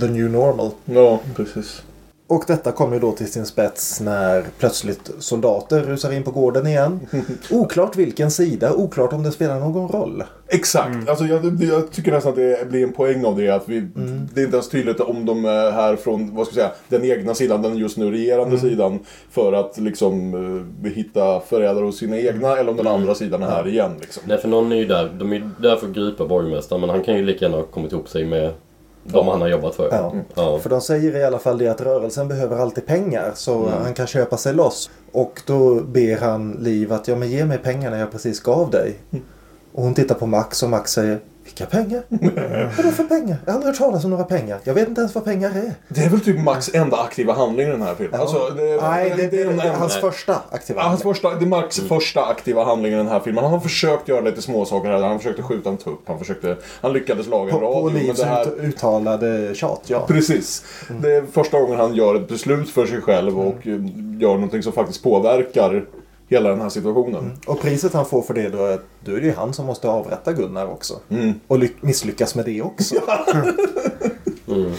[0.00, 0.70] The New Normal.
[0.84, 1.82] Ja, precis.
[2.30, 6.66] Och detta kommer ju då till sin spets när plötsligt soldater rusar in på gården
[6.66, 7.00] igen.
[7.50, 10.24] Oklart vilken sida, oklart om det spelar någon roll.
[10.48, 11.08] Exakt.
[11.08, 13.48] Alltså jag, jag tycker nästan att det blir en poäng av det.
[13.50, 14.28] Att vi, Mm.
[14.34, 17.10] Det är inte ens tydligt om de är här från vad ska jag säga, den
[17.10, 18.60] egna sidan, den just nu regerande Mm.
[18.70, 18.98] sidan.
[19.30, 20.34] För att liksom
[20.84, 23.92] eh, hitta förrädare hos sina egna eller om den andra sidan är här igen.
[24.00, 24.22] Liksom.
[24.26, 25.10] Nej, för någon är ju där.
[25.18, 26.80] De är ju där för att gripa borgmästaren.
[26.80, 28.52] Men han kan ju lika gärna ha kommit ihop sig med
[29.12, 29.88] de han har jobbat för.
[29.92, 30.12] Ja.
[30.34, 30.58] Ja.
[30.58, 33.82] För de säger i alla fall det att rörelsen behöver alltid pengar så Mm.
[33.82, 34.90] han kan köpa sig loss.
[35.12, 38.94] Och då ber han Liv att ja men ge mig pengarna jag precis gav dig.
[39.72, 41.18] Och hon tittar på Max och Max säger
[41.50, 42.02] vilka pengar?
[42.76, 43.36] Vadå för pengar?
[43.44, 44.58] Jag har aldrig hört talas om några pengar.
[44.64, 45.74] Jag vet inte ens vad pengar är.
[45.88, 48.14] Det är väl typ Max enda aktiva handling i den här filmen.
[48.14, 48.20] Ja.
[48.20, 51.14] Alltså, det, Nej, det, det, det är hans första aktiva Ja, hans handling.
[51.14, 53.44] första, det är Max första aktiva handling i den här filmen.
[53.44, 55.02] Han har försökt göra lite småsaker här.
[55.02, 56.00] Han försökte skjuta en tupp.
[56.06, 57.90] Han, försökte, han lyckades laga en radio.
[57.90, 60.04] på Livs här, ut, uttalade tjat, ja.
[60.08, 60.64] Precis.
[61.02, 63.80] Det är första gången han gör ett beslut för sig själv och eh,
[64.18, 65.84] gör någonting som faktiskt påverkar
[66.30, 67.32] hela den här situationen.
[67.46, 69.66] Och priset han får för det då är att då är det ju han som
[69.66, 70.94] måste avrätta Gunnar också.
[71.08, 71.32] Mm.
[71.46, 72.94] Och ly- misslyckas med det också.
[74.48, 74.72] Mm.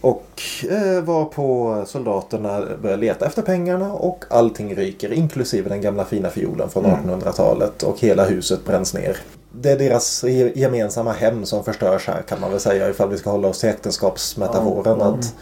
[0.00, 0.26] Och
[0.70, 6.30] eh, var på soldaterna börjar leta efter pengarna och allting ryker inklusive den gamla fina
[6.30, 7.10] fiolen från Mm.
[7.20, 9.16] 1800-talet och hela huset bränns ner.
[9.52, 13.18] Det är deras ge- gemensamma hem som förstörs här kan man väl säga ifall vi
[13.18, 15.14] ska hålla oss till äktenskapsmetaforen Ja, ja.
[15.18, 15.34] att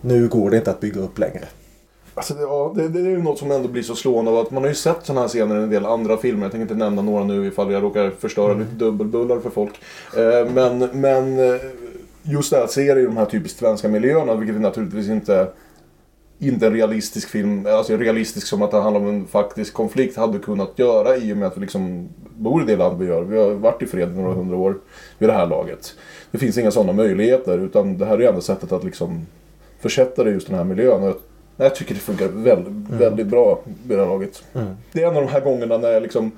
[0.00, 1.44] nu går det inte att bygga upp längre.
[2.18, 4.50] Alltså det, ja, det, det är ju något som ändå blir så slående av att
[4.50, 6.42] man har ju sett sådana här scener i en del andra filmer.
[6.42, 9.80] Jag tänker inte nämna några nu ifall jag råkar förstöra lite dubbelbullar för folk.
[10.16, 11.60] Eh, men, men eh,
[12.22, 15.08] just det här att se det i de här typiskt svenska miljöerna, vilket är naturligtvis
[15.08, 15.48] inte
[16.38, 20.38] inte en realistisk film, alltså realistisk som att det handlar om en faktisk konflikt hade
[20.38, 23.22] kunnat göra i och med att vi liksom bor i det land vi gör.
[23.22, 24.78] Vi har varit i fred i några hundra år
[25.18, 25.94] vid det här laget.
[26.30, 29.26] Det finns inga sådana möjligheter utan det här är ju enda sättet att liksom
[29.80, 31.02] försätta det i just den här miljön.
[31.02, 31.22] Och
[31.64, 34.44] jag, tycker det funkar väldigt, väldigt bra vid det här laget.
[34.54, 34.68] Mm.
[34.92, 36.32] Det är en av de här gångerna när jag liksom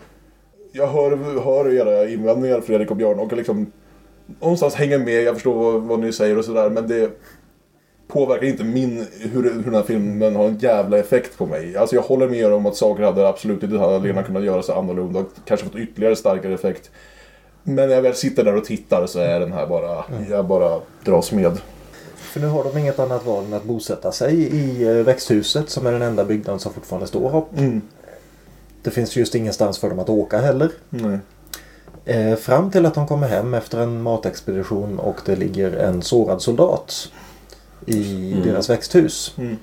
[0.72, 3.72] jag hör, hör era invändningar Fredrik och Björn och liksom
[4.40, 7.10] någonstans hänger med, jag förstår vad, vad ni säger och sådär men det
[8.08, 11.76] påverkar inte min, hur, hur den här filmen har en jävla effekt på mig.
[11.76, 14.74] Alltså jag håller med er om att saker hade absolut inte hade kunnat göra sig
[14.74, 16.90] annorlunda och kanske fått ytterligare starkare effekt.
[17.62, 20.80] Men när jag väl sitter där och tittar så är den här bara, jag bara
[21.04, 21.60] dras med.
[22.30, 25.86] För nu har de inget annat val än att bosätta sig i eh, växthuset som
[25.86, 27.58] är den enda byggnaden som fortfarande står upp.
[27.58, 27.80] Mm.
[28.82, 30.70] Det finns just ingenstans för dem att åka heller.
[30.90, 31.18] Nej.
[32.04, 36.42] Eh, fram till att de kommer hem efter en matexpedition och det ligger en sårad
[36.42, 37.08] soldat
[37.86, 38.42] i Mm.
[38.48, 39.34] deras växthus.
[39.38, 39.56] Mm.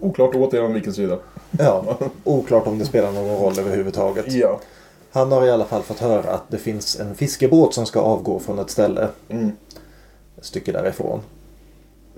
[0.00, 1.18] Oklart återigen vilken sida.
[1.58, 4.32] Ja, oklart om det spelar någon roll överhuvudtaget.
[4.32, 4.60] Ja.
[5.12, 8.38] Han har i alla fall fått höra att det finns en fiskebåt som ska avgå
[8.38, 9.52] från ett ställe Mm.
[10.38, 11.20] ett stycke därifrån.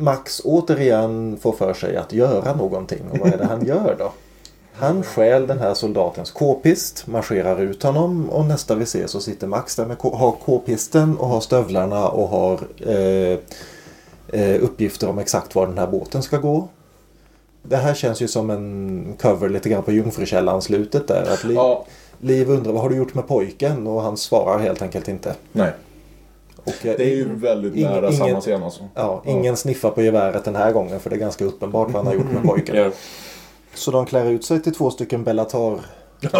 [0.00, 3.00] Max återigen får för sig att göra någonting.
[3.10, 4.12] Och vad är det han gör då?
[4.72, 9.46] Han stjäl den här soldatens k-pist, marscherar ut honom och nästa vi ser så sitter
[9.46, 13.38] Max där med har k-pisten och har stövlarna och har eh,
[14.40, 16.68] eh, uppgifter om exakt var den här båten ska gå.
[17.62, 21.32] Det här känns ju som en cover lite grann på Jungfrukällan-slutet där.
[21.32, 21.84] Att Liv, Ja.
[22.20, 23.86] Liv undrar vad har du gjort med pojken?
[23.86, 25.34] Och han svarar helt enkelt inte.
[25.52, 25.72] Nej.
[26.68, 28.88] Och, eh, Det är ju väldigt ing- nära ingen- samma scen alltså.
[28.94, 32.06] Ja, ingen sniffar på geväret den här gången för det är ganska uppenbart vad han
[32.06, 32.76] har gjort med pojken.
[32.76, 32.90] Ja.
[33.74, 35.80] Så de klär ut sig till två stycken Bellatar.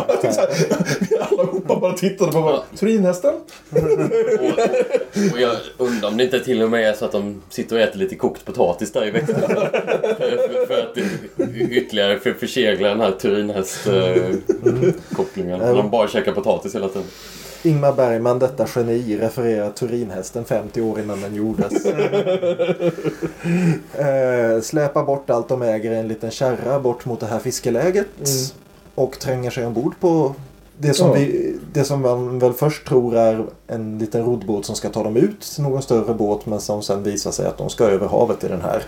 [1.31, 2.63] Allihopa bara tittade på varandra.
[2.77, 3.35] Turinhästen?
[5.33, 7.83] Och jag undrar om det inte till och med är så att de sitter och
[7.83, 9.41] äter lite kokt potatis där i växten.
[9.49, 9.57] för,
[10.19, 10.99] för, för att
[11.71, 15.61] ytterligare för, försegla den här Turinhäst-kopplingen.
[15.63, 15.77] Mm.
[15.77, 17.07] de bara käkar potatis hela tiden.
[17.63, 21.87] Ingmar Bergman, detta geni, refererar Turinhästen 50 år innan den gjordes.
[23.95, 28.07] eh, släpar bort allt de äger i en liten kärra bort mot det här fiskeläget.
[28.95, 30.35] Och tränger sig ombord på
[30.79, 31.15] det som, Ja.
[31.15, 35.17] vi, det som man väl först tror är en liten roddbåt som ska ta dem
[35.17, 38.45] ut till någon större båt men som sen visar sig att de ska över havet
[38.45, 38.83] i den här.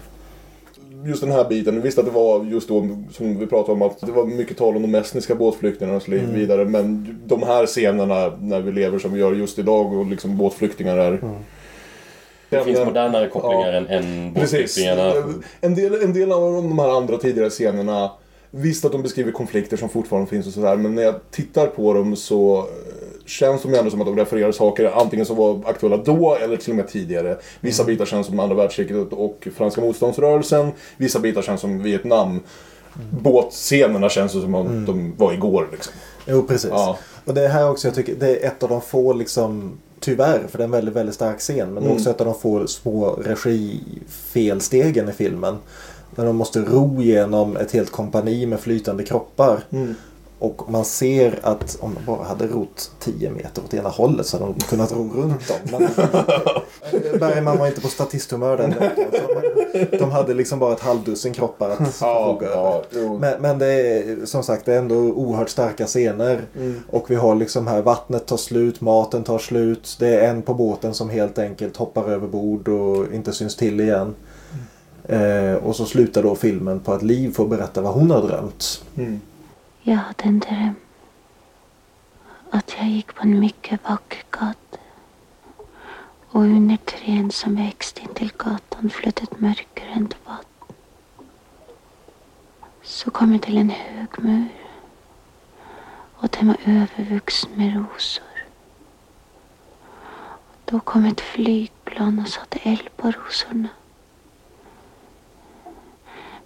[1.04, 1.82] Just den här biten.
[1.82, 4.76] Visst att det var just då som vi pratade om att det var mycket tal
[4.76, 6.34] om de estniska båtflyktingarna och så Mm.
[6.34, 6.64] vidare.
[6.64, 10.96] Men de här scenerna när vi lever som vi gör just idag och liksom båtflyktingar
[10.96, 11.12] är...
[11.12, 11.34] Mm.
[12.48, 14.50] Det finns modernare kopplingar än, än Precis.
[14.52, 15.12] båtflyktingarna.
[15.60, 18.10] En del, en del av de här andra tidigare scenerna
[18.52, 21.94] Visst att de beskriver konflikter som fortfarande finns och sådär men när jag tittar på
[21.94, 22.66] dem så
[23.30, 26.56] känns de ju ändå som att de refererar saker antingen som var aktuella då eller
[26.56, 27.36] till och med tidigare.
[27.60, 30.72] Vissa bitar känns som andra världskriget och franska motståndsrörelsen.
[30.96, 32.40] Vissa bitar känns som Vietnam.
[33.10, 35.92] Båtscenerna känns som om de var igår liksom.
[36.26, 36.70] Jo, precis.
[36.70, 36.98] Ja.
[37.24, 40.58] Och det här också, jag tycker, det är ett av de få liksom Tyvärr, för
[40.58, 41.74] det är en väldigt, väldigt stark scen.
[41.74, 42.14] Men det är också Mm.
[42.14, 45.56] ett av de få små regifelstegen i filmen.
[46.14, 49.60] När de måste ro genom ett helt kompani med flytande kroppar.
[49.70, 49.94] Mm.
[50.40, 54.38] Och man ser att om de bara hade rott 10 meter åt ena hållet så
[54.38, 55.58] hade de kunnat ro runt dem.
[55.70, 55.80] Men
[57.20, 59.04] Bergman var inte på statisthumör den veckan.
[59.72, 63.18] De- De hade liksom bara ett halvdussin kroppar att förfoga över.
[63.18, 66.40] Men, men det är som sagt det är ändå oerhört starka scener.
[66.56, 66.80] Mm.
[66.90, 69.96] Och vi har liksom här vattnet tar slut, maten tar slut.
[69.98, 73.80] Det är en på båten som helt enkelt hoppar över bord och inte syns till
[73.80, 74.14] igen.
[75.08, 78.82] Eh, och så slutar då filmen på att Liv får berätta vad hon har drömt.
[79.82, 80.74] Jag hade en dröm.
[82.50, 84.78] Att jag gick på en mycket vacker gata.
[86.30, 90.76] Och under träd som växte intill gatan flöt ett mörkgrönt vatten.
[92.82, 94.48] Så kom jag till en hög mur.
[96.14, 98.24] Och den var övervuxen med rosor.
[100.64, 103.68] Då kom ett flygplan och satte eld på rosorna.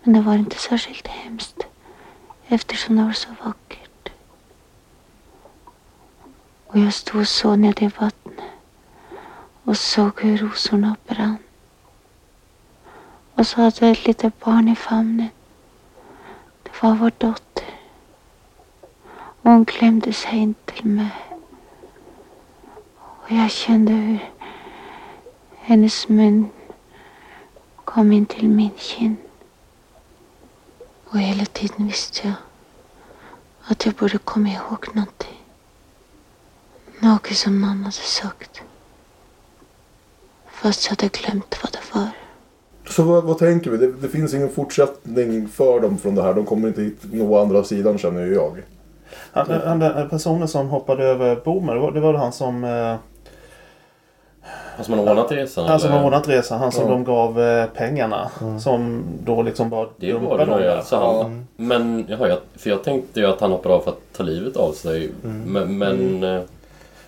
[0.03, 1.64] Men det var inte särskilt hemskt
[2.55, 4.09] eftersom det var så vackert.
[6.67, 8.41] Och jag stod och såg ner i vattnet
[9.65, 11.37] och såg hur rosorna brann.
[13.35, 15.29] Och så hade jag ett litet barn i famnen.
[16.63, 17.65] Det var vår dotter.
[19.13, 21.11] Och hon klämde sig in till mig.
[22.97, 24.31] Och jag kände hur
[25.59, 26.49] hennes mun
[27.85, 29.24] kom in till min kind.
[31.15, 32.35] Och hela tiden visste jag
[33.65, 35.41] att jag borde komma ihåg någonting.
[37.01, 38.61] Något som någon hade sagt.
[40.51, 42.09] Fast jag hade glömt vad det var.
[42.89, 43.77] Så vad, vad tänker vi?
[43.77, 46.35] Det, det finns ingen fortsättning för dem från det här.
[46.35, 48.63] De kommer inte hit nå andra sidan känner ju jag.
[49.33, 52.65] Han, han, den personen som hoppade över bommen, det var, det var han som...
[52.65, 52.97] Eh,
[54.77, 55.67] Han som har ordnat resan?
[55.67, 56.59] han som har ordnat resan.
[56.59, 56.91] Han som Ja.
[56.91, 58.31] de gav eh, pengarna.
[58.61, 60.83] Som då liksom bara Det var det ja.
[60.83, 63.99] Så han, Men jaha, jag, för jag tänkte ju att han hoppade av för att
[64.17, 65.11] ta livet av sig.
[65.23, 65.79] Men...
[65.79, 66.41] men eh,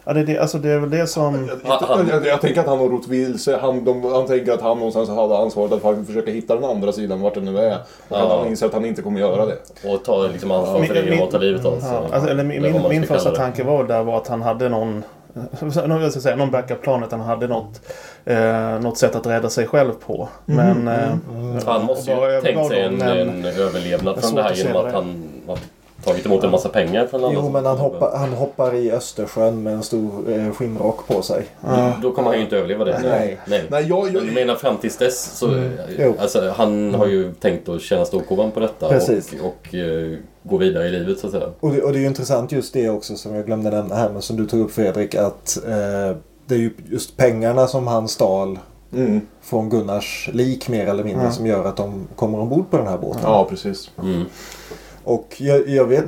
[0.08, 1.48] Ja, det, är det, alltså det är väl det som...
[1.64, 1.80] Jag,
[2.10, 3.56] jag, jag tänker att han har rott vilse.
[3.56, 6.92] Han, de, han tänker att han någonstans hade ansvaret att faktiskt försöka hitta den andra
[6.92, 7.74] sidan vart den nu är.
[7.76, 8.16] Och Ja.
[8.26, 9.56] att han inser att han inte kommer göra det.
[9.88, 11.90] Och ta liksom ansvar för det genom att ta livet av sig.
[11.92, 13.36] Ja, alltså, eller min, min, min första det.
[13.36, 15.04] tanke var där var att han hade någon,
[15.88, 17.80] jag ska säga, någon backup-plan att han hade något,
[18.24, 20.28] eh, något sätt att rädda sig själv på.
[20.48, 21.00] Mm, Men...
[21.56, 24.54] eh, Han måste och bara ju tänkt sig en, men- en överlevnad från det här
[24.54, 25.58] genom att det han har
[26.04, 27.40] tagit emot en massa pengar från andra.
[27.42, 31.46] Jo, men han hoppar, han hoppar i Östersjön med en stor eh, skinnrock på sig.
[31.60, 32.98] Då, då kommer han ju inte överleva det.
[33.02, 33.38] Nej.
[33.46, 33.64] Nej.
[33.68, 34.24] Nej, jag, jag...
[34.24, 35.48] menar fram tills dess så...
[35.48, 36.14] Mm.
[36.18, 39.32] Alltså, han har ju tänkt att tjäna storkovan på detta Precis.
[39.40, 40.18] och, och eh,
[40.48, 41.48] gå vidare i livet så att säga.
[41.60, 44.10] Och det, och det är ju intressant just det också som jag glömde nämna här
[44.12, 46.16] men som du tog upp Fredrik att eh,
[46.46, 48.58] det är ju just pengarna som han stal
[48.92, 49.20] Mm.
[49.42, 51.30] från Gunnars lik mer eller mindre Ja.
[51.32, 53.20] som gör att de kommer ombord på den här båten.
[53.24, 53.90] Ja, precis.
[55.04, 56.04] Och jag, jag vet,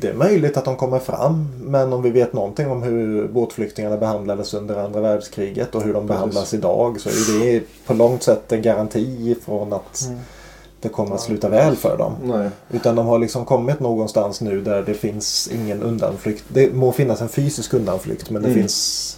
[0.00, 3.96] det är möjligt att de kommer fram men om vi vet någonting om hur båtflyktingarna
[3.96, 6.08] behandlades under andra världskriget och hur de Precis.
[6.08, 10.18] behandlas idag så är det på långt sätt en garanti från att Mm.
[10.80, 12.16] Det kommer att sluta väl för dem.
[12.22, 12.50] Nej.
[12.70, 16.44] Utan de har liksom kommit någonstans nu där det finns ingen undanflykt.
[16.48, 18.60] Det må finnas en fysisk undanflykt men det Mm.
[18.60, 19.16] finns...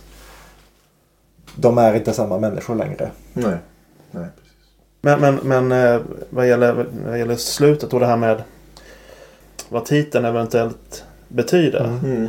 [1.57, 3.11] De är inte samma människor längre.
[3.33, 3.57] Nej.
[4.11, 4.27] Nej.
[5.01, 6.01] Men, men, men eh,
[6.31, 8.43] vad, gäller, vad gäller slutet och det här med
[9.69, 11.85] vad titeln eventuellt betyder.
[12.05, 12.29] Mm.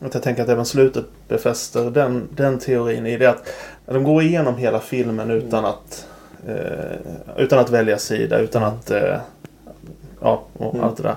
[0.00, 3.42] Att jag tänker att även slutet befäster den, den teorin i det att
[3.86, 6.07] de går igenom hela filmen utan att eh,
[7.36, 9.16] utan att välja sida, utan att eh,
[10.20, 10.86] ja, och Mm.
[10.86, 11.16] allt det där.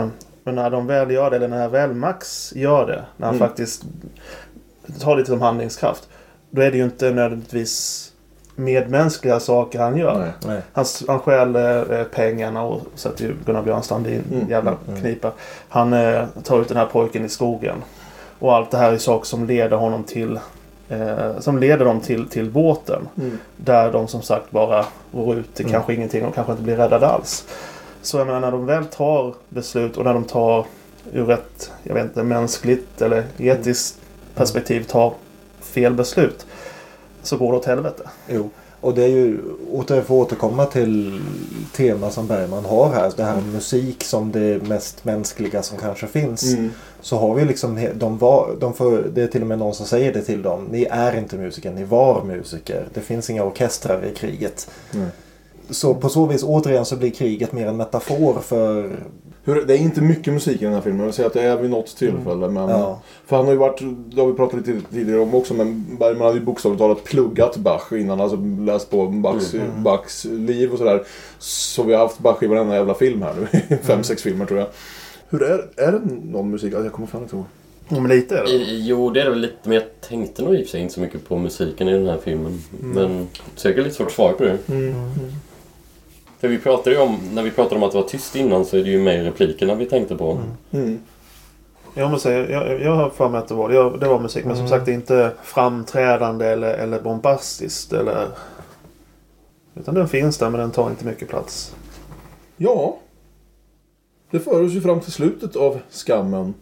[0.00, 0.06] Eh,
[0.44, 3.48] men när de väl gör det, eller när väl Max gör det, när han Mm.
[3.48, 3.82] faktiskt
[5.00, 6.08] tar lite som handlingskraft.
[6.50, 8.06] Då är det ju inte nödvändigtvis
[8.56, 10.18] medmänskliga saker han gör.
[10.18, 10.30] Nej.
[10.46, 10.60] Nej.
[10.72, 14.50] Han, han stjäl eh, pengarna och sätter ju Gunnar Björnstrand i en Mm.
[14.50, 15.32] jävla knipa.
[15.68, 17.76] Han eh, tar ut den här pojken i skogen.
[18.38, 20.38] Och allt det här är saker som leder honom till
[20.90, 23.08] eh, som leder dem till, till båten.
[23.18, 23.38] Mm.
[23.56, 25.72] Där de som sagt bara går ut till Mm.
[25.72, 27.44] kanske ingenting och kanske inte blir räddade alls.
[28.02, 30.66] Så jag menar när de väl tar beslut och när de tar
[31.12, 33.98] ur ett jag vet inte, mänskligt eller etiskt
[34.34, 35.12] perspektiv tar
[35.60, 36.46] fel beslut.
[37.22, 38.02] Så går det åt helvete.
[38.28, 38.50] Jo.
[38.80, 39.38] Och det är ju,
[39.72, 41.20] åter för att återkomma till
[41.76, 43.12] tema som Bergman har här.
[43.16, 46.54] Det här med musik som det mest mänskliga som kanske finns.
[46.54, 46.70] Mm.
[47.00, 49.86] Så har vi liksom, de var, de får, det är till och med någon som
[49.86, 50.68] säger det till dem.
[50.70, 52.88] Ni är inte musiker, ni var musiker.
[52.94, 54.70] Det finns inga orkestrar i kriget.
[54.90, 55.08] Nej.
[55.70, 58.96] Så på så vis återigen så blir kriget mer en metafor för...
[59.54, 60.98] Hur, det är inte mycket musik i den här filmen.
[61.00, 62.48] Jag vill säga att det är vid något tillfälle.
[62.48, 63.00] Men, Ja.
[63.26, 63.80] För han har ju varit,
[64.14, 67.56] det har vi pratat lite tidigare om också, men Bergman hade ju bokstavligt talat pluggat
[67.56, 68.20] Bach innan.
[68.20, 69.82] Alltså läst på Bachs, Mm.
[69.82, 71.02] Bachs liv och sådär.
[71.38, 73.46] Så vi har haft Bach i varenda jävla film här nu.
[73.68, 74.04] Fem, Mm.
[74.04, 74.68] sex filmer tror jag.
[75.28, 76.74] Hur är, är det någon musik?
[76.74, 77.44] Alltså, jag kommer fan inte ihåg.
[77.88, 78.50] Ja, men lite är det.
[78.64, 79.54] Jo, det är det väl lite.
[79.62, 82.06] Men jag tänkte nog i och för sig inte så mycket på musiken i den
[82.06, 82.60] här filmen.
[82.82, 82.90] Mm.
[82.94, 84.58] Men säkert lite svårt att svara på det.
[86.40, 88.76] För vi pratade ju om, när vi pratade om att det var tyst innan så
[88.76, 90.38] är det ju mer replikerna vi tänkte på.
[90.70, 91.00] Mm.
[91.94, 94.44] Jag måste säga, jag, jag har för mig att det var, det, det var musik.
[94.44, 94.78] Men som Mm.
[94.78, 97.92] sagt inte framträdande eller, eller bombastiskt.
[97.92, 98.28] Eller,
[99.74, 101.74] utan den finns där men den tar inte mycket plats.
[102.56, 102.98] Ja.
[104.30, 106.54] Det för oss ju fram till slutet av skammen.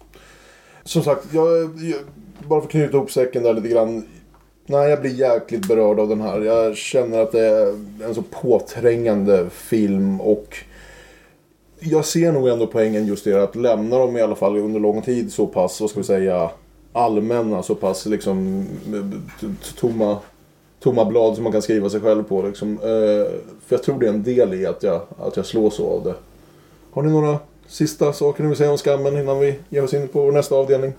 [0.84, 1.48] Som sagt, jag,
[1.78, 2.00] jag,
[2.48, 4.06] bara för att knyta ihop säcken där lite grann.
[4.70, 6.40] Nej, jag blir jäkligt berörd av den här.
[6.40, 7.66] Jag känner att det är
[8.04, 10.56] en så påträngande film och
[11.80, 15.02] jag ser nog ändå poängen just det att lämna dem i alla fall under lång
[15.02, 16.50] tid så pass, vad ska vi säga,
[16.92, 18.66] allmänna, så pass liksom
[19.80, 20.18] tomma,
[20.80, 22.42] tomma blad som man kan skriva sig själv på.
[22.42, 22.72] Liksom.
[22.72, 23.32] Eh,
[23.66, 26.14] för jag tror det är en del i att jag, att jag slås av det.
[26.90, 30.08] Har ni några sista saker ni vill säga om skammen innan vi ger oss in
[30.08, 30.92] på vår nästa avdelning?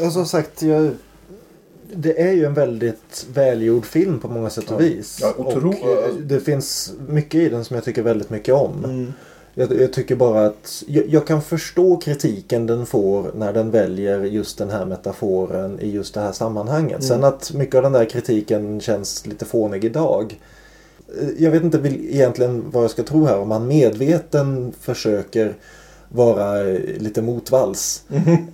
[0.00, 0.90] Jag, Som sagt, jag,
[1.94, 5.18] det är ju en väldigt välgjord film på många sätt och vis.
[5.22, 9.06] Ja, otro- och eh, det finns mycket i den som jag tycker väldigt mycket om.
[9.54, 14.24] Jag, jag tycker bara att jag, jag kan förstå kritiken den får när den väljer
[14.24, 16.98] just den här metaforen i just det här sammanhanget.
[16.98, 17.02] Mm.
[17.02, 20.40] Sen att mycket av den där kritiken känns lite fånig idag.
[21.20, 21.78] Eh, Jag vet inte
[22.10, 23.38] egentligen vad jag ska tro här.
[23.38, 25.54] Om man medveten försöker
[26.16, 28.02] vara eh, lite motvalls.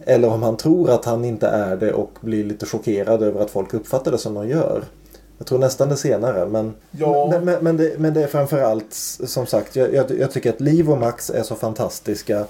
[0.06, 3.50] Eller om han tror att han inte är det och blir lite chockerad över att
[3.50, 4.84] folk uppfattar det som de gör.
[5.38, 6.46] Jag tror nästan det senare.
[6.46, 7.28] Men, Ja.
[7.30, 8.94] men, men, men, det, men det är framförallt
[9.26, 9.76] som sagt.
[9.76, 12.44] Jag, jag, jag tycker att Liv och Max är så fantastiska.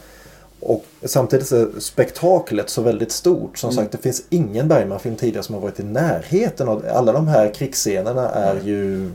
[0.61, 3.59] Och samtidigt är spektaklet så väldigt stort.
[3.59, 3.83] Som Mm.
[3.83, 7.55] sagt det finns ingen Bergman-film tidigare som har varit i närheten av Alla de här
[7.55, 9.11] krigsscenerna är ju...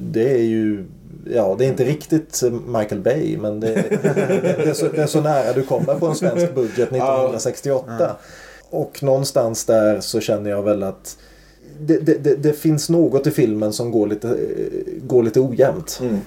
[0.00, 0.84] Det är ju...
[1.34, 5.20] Ja, det är inte riktigt Michael Bay men det, det, är, så, det är så
[5.20, 8.16] nära du kommer på en svensk budget 1968.
[8.70, 11.18] Och någonstans där så känner jag väl att
[11.80, 14.36] det, det, det, finns något i filmen som går lite,
[15.02, 15.98] går lite ojämnt.
[16.02, 16.20] Mm.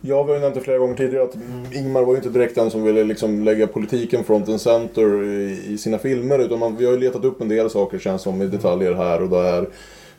[0.00, 1.34] Jag har ju nämnt det flera gånger tidigare att
[1.74, 5.62] Ingmar var ju inte direkt den som ville liksom lägga politiken front and center i,
[5.66, 6.38] i sina filmer.
[6.38, 9.22] Utan man, vi har ju letat upp en del saker känns som i detaljer här
[9.22, 9.68] och där.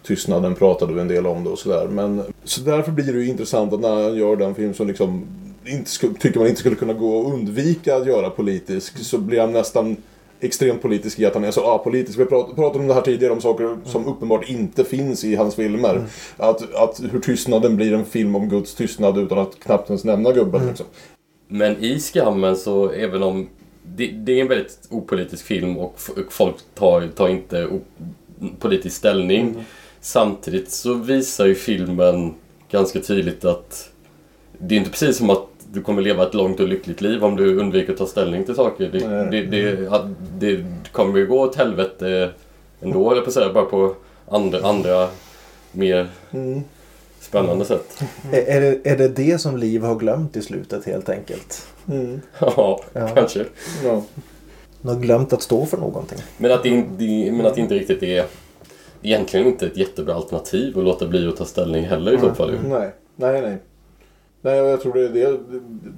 [0.04, 1.88] Tystnaden pratade vi en del om det och sådär.
[1.88, 5.26] Men så därför blir det ju intressant att när han gör den film som liksom
[5.66, 9.40] inte skulle, tycker man inte skulle kunna gå att undvika att göra politisk så blir
[9.40, 9.98] han nästan
[10.40, 12.20] extremt politisk i att han är så apolitisk.
[12.20, 15.56] Vi prat- pratade om det här tidigare om saker som uppenbart inte finns i hans
[15.56, 16.06] filmer.
[16.38, 20.32] Att, att hur tystnaden blir en film om Guds tystnad utan att knappt ens nämna
[20.32, 20.68] gubben.
[20.68, 20.86] Liksom.
[21.48, 23.50] Men i Skammen så även om
[23.84, 27.68] det, det är en väldigt opolitisk film och folk tar, tar inte
[28.60, 29.56] politisk ställning.
[30.02, 32.34] Samtidigt så visar ju filmen
[32.72, 33.90] ganska tydligt att
[34.58, 37.36] det är inte precis som att du kommer leva ett långt och lyckligt liv om
[37.36, 38.90] du undviker att ta ställning till saker.
[38.92, 40.00] Det, det, det,
[40.40, 42.32] det kommer ju gå åt helvete
[42.82, 43.96] ändå, eller på säga, bara på
[44.28, 45.08] andra, andra
[45.72, 46.62] mer Mm.
[47.20, 48.04] spännande sätt.
[48.32, 51.68] Är, är, det, är det det som Liv har glömt i slutet helt enkelt?
[51.92, 52.22] Mm.
[52.40, 53.08] Ja, Ja.
[53.16, 53.46] kanske.
[53.84, 54.04] Ja.
[54.82, 56.20] De har glömt att stå för någonting.
[56.38, 56.72] Men att det,
[57.32, 58.26] men att det inte riktigt är
[59.02, 62.60] egentligen inte ett jättebra alternativ att låta bli att ta ställning heller i så fall.
[62.64, 63.58] Nej, nej, nej.
[64.42, 65.40] Nej, jag tror det är, det,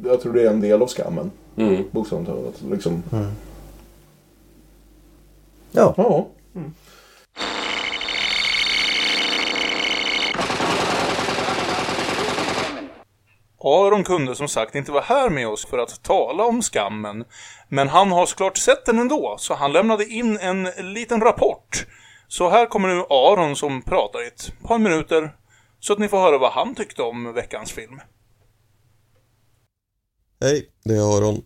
[0.10, 1.32] jag tror det är en del av skammen.
[1.56, 1.84] Mm.
[1.92, 2.62] Bokstavligt talat.
[2.72, 3.04] Liksom.
[5.72, 5.94] Ja.
[5.98, 6.28] Ja.
[13.64, 17.24] Aron kunde som sagt inte vara här med oss för att tala om skammen.
[17.70, 21.86] Men han har såklart sett den ändå, så han lämnade in en liten rapport.
[22.32, 25.36] Så här kommer nu Aron som pratar i ett par minuter,
[25.80, 28.00] så att ni får höra vad han tyckte om veckans film.
[30.42, 31.42] Hej, det är Aron.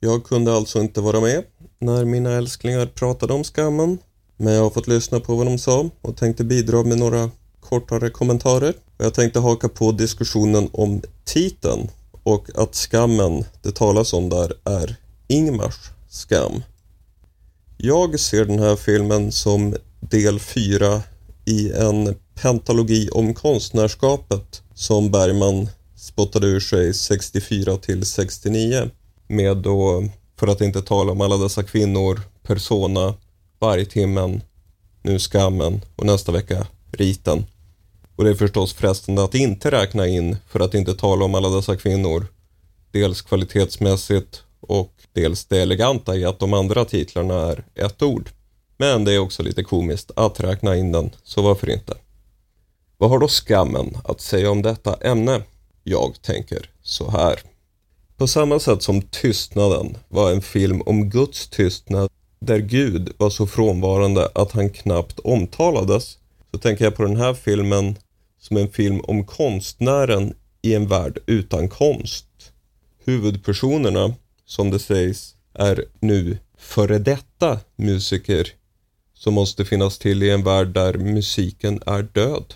[0.00, 1.44] Jag kunde alltså inte vara med
[1.78, 3.98] när mina älsklingar pratade om skammen.
[4.36, 7.30] Men jag har fått lyssna på vad de sa och tänkte bidra med några
[7.60, 8.74] kortare kommentarer.
[8.96, 11.88] Och Jag tänkte haka på diskussionen om titeln
[12.22, 14.96] och att skammen det talas om där är
[15.28, 16.62] Ingmars skam.
[17.76, 21.02] Jag ser den här filmen som del 4
[21.44, 28.90] i en pentalogi om konstnärskapet som Bergman spottade ur sig 64 till 69
[29.26, 33.14] med då, för att inte tala om alla dessa kvinnor, Persona,
[33.58, 34.42] Vargtimmen,
[35.02, 37.44] nu Skammen och nästa vecka Riten.
[38.16, 41.48] Och det är förstås frestande att inte räkna in, för att inte tala om alla
[41.48, 42.26] dessa kvinnor,
[42.92, 48.30] dels kvalitetsmässigt och dels det eleganta i att de andra titlarna är ett ord.
[48.80, 51.94] Men det är också lite komiskt att räkna in den, så varför inte?
[52.98, 55.42] Vad har då skammen att säga om detta ämne?
[55.84, 57.40] Jag tänker så här.
[58.16, 62.10] På samma sätt som Tystnaden var en film om Guds tystnad
[62.40, 66.18] där Gud var så frånvarande att han knappt omtalades
[66.52, 67.96] så tänker jag på den här filmen
[68.38, 72.26] som en film om konstnären i en värld utan konst.
[73.04, 74.14] Huvudpersonerna,
[74.46, 78.54] som det sägs, är nu före detta musiker
[79.20, 82.54] som måste finnas till i en värld där musiken är död.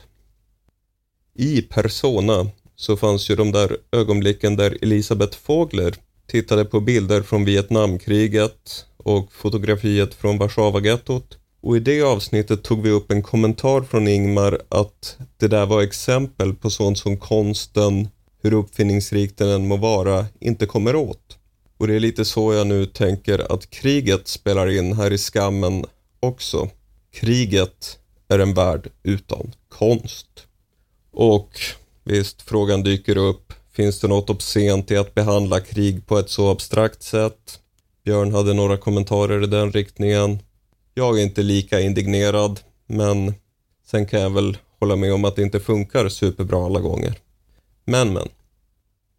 [1.35, 5.95] I Persona så fanns ju de där ögonblicken där Elisabeth Fogler
[6.27, 11.39] tittade på bilder från Vietnamkriget och fotografiet från Warszawagettot.
[11.61, 15.83] Och i det avsnittet tog vi upp en kommentar från Ingmar att det där var
[15.83, 18.09] exempel på sånt som konsten,
[18.43, 21.39] hur uppfinningsrik den än må vara, inte kommer åt.
[21.79, 25.85] Och det är lite så jag nu tänker att kriget spelar in här i skammen
[26.25, 26.69] också.
[27.13, 27.99] Kriget
[28.29, 30.47] är en värld utan konst.
[31.13, 31.51] Och
[32.05, 33.53] visst, frågan dyker upp.
[33.73, 37.61] Finns det något obscent i att behandla krig på ett så abstrakt sätt?
[38.05, 40.39] Björn hade några kommentarer i den riktningen.
[40.95, 43.35] Jag är inte lika indignerad, men
[43.87, 47.19] sen kan jag väl hålla med om att det inte funkar superbra alla gånger.
[47.85, 48.29] Men, men.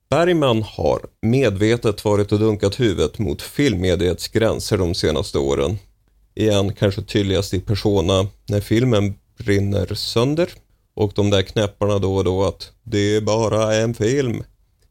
[0.10, 5.78] Bergman har medvetet varit och dunkat huvudet mot filmmediets gränser de senaste åren.
[6.36, 10.50] Igen kanske tydligast i Persona när filmen brinner sönder
[10.94, 14.44] och de där knäpparna då och då att det är bara en film.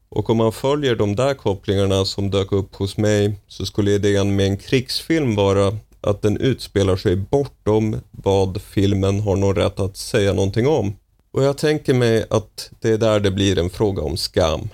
[0.09, 4.35] Och om man följer de där kopplingarna som dök upp hos mig så skulle idén
[4.35, 9.97] med en krigsfilm vara att den utspelar sig bortom vad filmen har någon rätt att
[9.97, 10.95] säga någonting om.
[11.31, 14.69] Och jag tänker mig att det är där det blir en fråga om skam.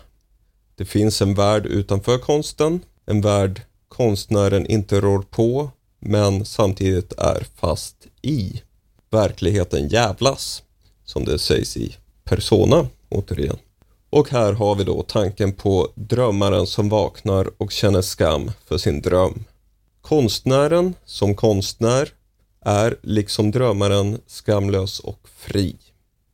[0.76, 5.70] Det finns en värld utanför konsten, en värld konstnären inte rår på
[6.02, 8.62] men samtidigt är fast i.
[9.10, 10.64] Verkligheten jävlas,
[11.06, 13.58] som det sägs i Persona, återigen.
[14.10, 19.02] Och här har vi då tanken på drömmaren som vaknar och känner skam för sin
[19.02, 19.43] dröm.
[20.02, 22.10] Konstnären som konstnär
[22.66, 25.76] är liksom drömmaren skamlös och fri.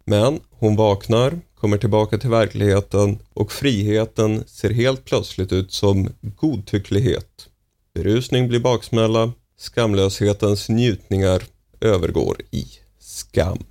[0.05, 7.49] Men hon vaknar, kommer tillbaka till verkligheten och friheten ser helt plötsligt ut som godtycklighet.
[7.93, 11.43] Berusning blir baksmälla, skamlöshetens njutningar
[11.81, 12.65] övergår i
[12.99, 13.63] skam.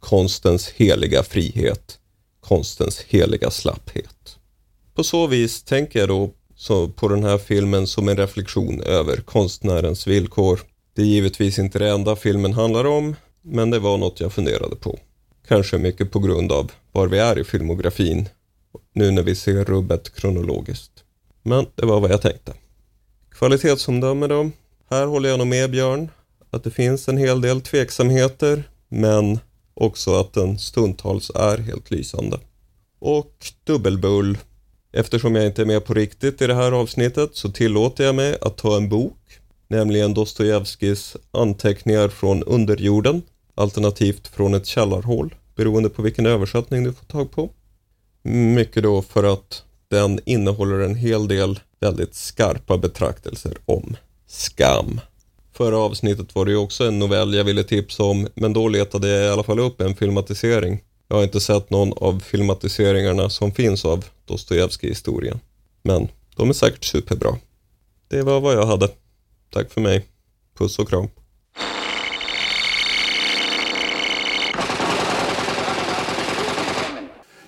[0.00, 1.98] Konstens heliga frihet,
[2.40, 4.38] konstens heliga slapphet.
[4.94, 6.30] På så vis tänker jag då
[6.94, 10.60] på den här filmen som en reflektion över konstnärens villkor.
[10.94, 14.76] Det är givetvis inte det enda filmen handlar om, men det var något jag funderade
[14.76, 14.98] på.
[15.48, 18.28] Kanske mycket på grund av var vi är i filmografin,
[18.92, 20.92] nu när vi ser rubbet kronologiskt.
[21.42, 22.54] Men det var vad jag tänkte.
[23.30, 24.50] Kvalitetsomdöme då?
[24.90, 26.10] Här håller jag nog med Björn,
[26.50, 29.38] att det finns en hel del tveksamheter, men
[29.74, 32.38] också att den stundtals är helt lysande.
[32.98, 33.32] Och
[33.64, 34.38] dubbelbull.
[34.92, 38.38] Eftersom jag inte är med på riktigt i det här avsnittet så tillåter jag mig
[38.40, 39.18] att ta en bok,
[39.68, 43.22] nämligen Dostojevskijs Anteckningar från underjorden,
[43.54, 47.50] alternativt från ett källarhål, beroende på vilken översättning du får tag på.
[48.22, 53.96] Mycket då för att den innehåller en hel del väldigt skarpa betraktelser om
[54.28, 55.00] skam.
[55.52, 59.08] Förra avsnittet var det ju också en novell jag ville tipsa om, men då letade
[59.08, 60.80] jag i alla fall upp en filmatisering.
[61.08, 65.40] Jag har inte sett någon av filmatiseringarna som finns av Dostojevskij-historien.
[65.82, 67.36] Men de är säkert superbra.
[68.08, 68.88] Det var vad jag hade.
[69.52, 70.06] Tack för mig.
[70.58, 71.08] Puss och kram.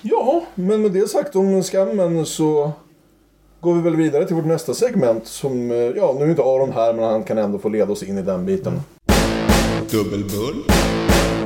[0.03, 2.73] Ja, men med det sagt om skammen så
[3.61, 6.73] går vi väl vidare till vårt nästa segment som, eh, ja nu är inte Aron
[6.73, 8.73] här men han kan ändå få leda oss in i den biten.
[9.91, 10.63] Dubbelbull,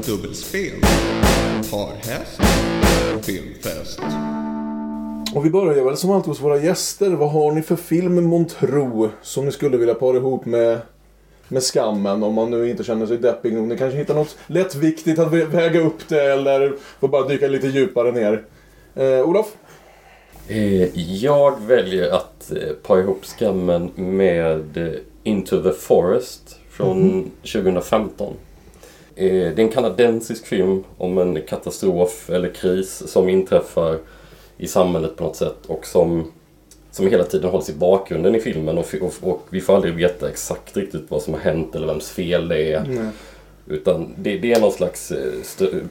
[0.06, 0.80] dubbelspel,
[1.70, 2.40] parhäst,
[3.22, 4.00] filmfest.
[5.34, 7.10] Och vi börjar väl som alltid hos våra gäster.
[7.10, 10.78] Vad har ni för film Montro som ni skulle vilja para ihop med,
[11.48, 13.68] med skammen om man nu inte känner sig deppig nog.
[13.68, 17.66] Ni kanske hittar något lättviktigt att vä- väga upp det eller får bara dyka lite
[17.66, 18.44] djupare ner.
[18.94, 19.46] Eh, Olof?
[20.48, 24.92] Eh, Jag väljer att eh, pa ihop skammen med eh,
[25.22, 27.30] Into the Forest från Mhm.
[27.42, 28.32] 2015.
[29.16, 33.98] Eh, Det är en kanadensisk film om en katastrof eller kris som inträffar
[34.56, 36.32] i samhället på något sätt och som,
[36.90, 40.28] som hela tiden hålls i bakgrunden i filmen och, och, och vi får aldrig veta
[40.28, 42.84] exakt riktigt vad som har hänt eller vems fel det är.
[42.88, 43.08] Nej.
[43.66, 45.12] Utan det, det är någon slags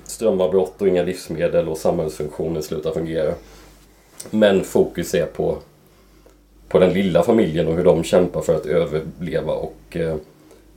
[0.06, 3.34] strömavbrott och inga livsmedel och samhällsfunktioner slutar fungera.
[4.30, 5.58] Men fokus är på,
[6.68, 10.16] på den lilla familjen och hur de kämpar för att överleva och eh,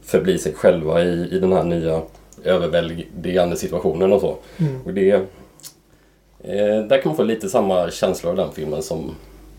[0.03, 2.03] förbli sig själva i, i den här nya
[2.45, 4.37] överväldigande situationen och så.
[4.57, 4.83] Mm.
[4.85, 5.23] Och det, eh,
[6.89, 9.15] där kan man få lite samma känsla av den filmen som,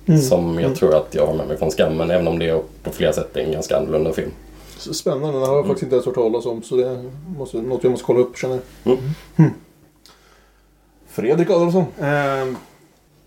[0.10, 0.22] Mm.
[0.22, 0.76] som jag Mm.
[0.76, 2.12] tror att jag har med mig från Skammen.
[2.12, 4.32] Även om det på flera sätt är en ganska annorlunda film.
[4.78, 6.64] Spännande, det har jag faktiskt inte ens hört talas om.
[6.64, 8.94] Så det är måste, något jag måste kolla upp känner jag.
[8.94, 9.10] Mm.
[9.36, 9.50] Hmm.
[11.08, 11.86] Fredrik Adolfsson.
[12.00, 12.56] Eh,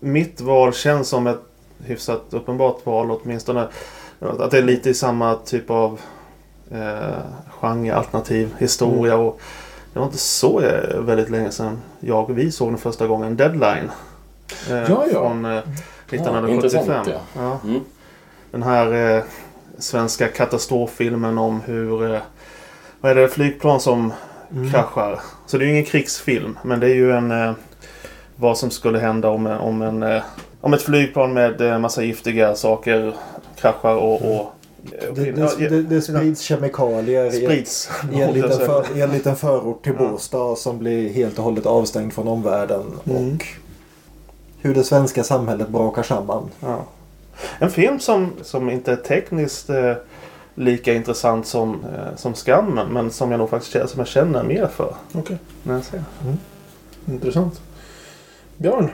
[0.03, 1.39] mitt val känns som ett
[1.85, 3.67] hyfsat uppenbart val åtminstone.
[4.19, 5.99] Att det är lite i samma typ av
[6.71, 7.17] eh,
[7.59, 9.13] genre, alternativ historia.
[9.13, 9.25] Mm.
[9.25, 9.39] Och
[9.93, 13.37] det var inte så eh, väldigt länge sedan jag och vi såg den första gången.
[13.37, 13.91] Deadline.
[14.69, 15.05] Eh, Ja, ja.
[15.11, 16.49] Från eh, 1975.
[16.55, 17.19] intressant, ja.
[17.35, 17.59] Ja.
[17.69, 17.81] Mm.
[18.51, 19.23] Den här eh,
[19.77, 22.13] svenska katastroffilmen om hur...
[22.13, 22.21] Eh,
[23.01, 23.29] vad är det?
[23.29, 24.13] Flygplan som
[24.55, 24.71] Mm.
[24.71, 25.19] kraschar.
[25.45, 26.59] Så det är ju ingen krigsfilm.
[26.63, 27.31] Men det är ju en...
[28.41, 30.21] Eh, vad som skulle hända om, om, en, eh,
[30.61, 33.13] om ett flygplan med eh, massa giftiga saker
[33.55, 34.21] kraschar och...
[34.21, 34.51] och
[34.83, 35.15] Mm.
[35.15, 37.89] Det, det, det, det sprids kemikalier i, Sprids.
[38.13, 41.65] i, en liten för, i en liten förort till Båstad som blir helt och hållet
[41.65, 42.81] avstängd från omvärlden.
[43.05, 43.35] Mm.
[43.35, 43.45] Och
[44.61, 46.49] hur det svenska samhället brakar samman.
[46.59, 46.85] Ja.
[47.59, 49.93] En film som, som inte är tekniskt eh,
[50.55, 52.87] lika intressant som, eh, som Skammen.
[52.87, 54.95] Men som jag nog faktiskt känner, som jag känner mer för.
[55.13, 55.37] Okej.
[55.63, 56.03] När jag ser.
[57.07, 57.61] Intressant.
[58.61, 58.89] Björn.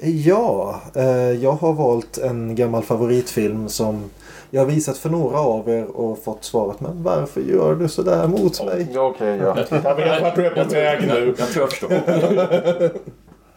[0.00, 4.10] Ja, eh, jag har valt en gammal favoritfilm som
[4.50, 8.28] jag har visat för några av er och fått svaret Men varför gör du sådär
[8.28, 8.86] mot mig?
[8.94, 9.36] Ja, okej.
[9.36, 9.56] ja.
[9.70, 11.34] Jag vart du är på väg nu.
[11.38, 11.90] Jag tror jag förstår.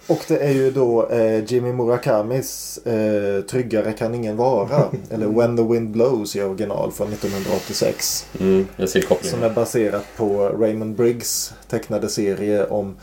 [0.08, 4.84] Och det är ju då eh, Jimmy Murakamis eh, Tryggare kan ingen vara.
[5.10, 8.28] eller When the Wind Blows i original från 1986.
[8.40, 9.32] Mm, jag ser kopplingen.
[9.32, 12.96] Som är baserat på Raymond Briggs tecknade serie om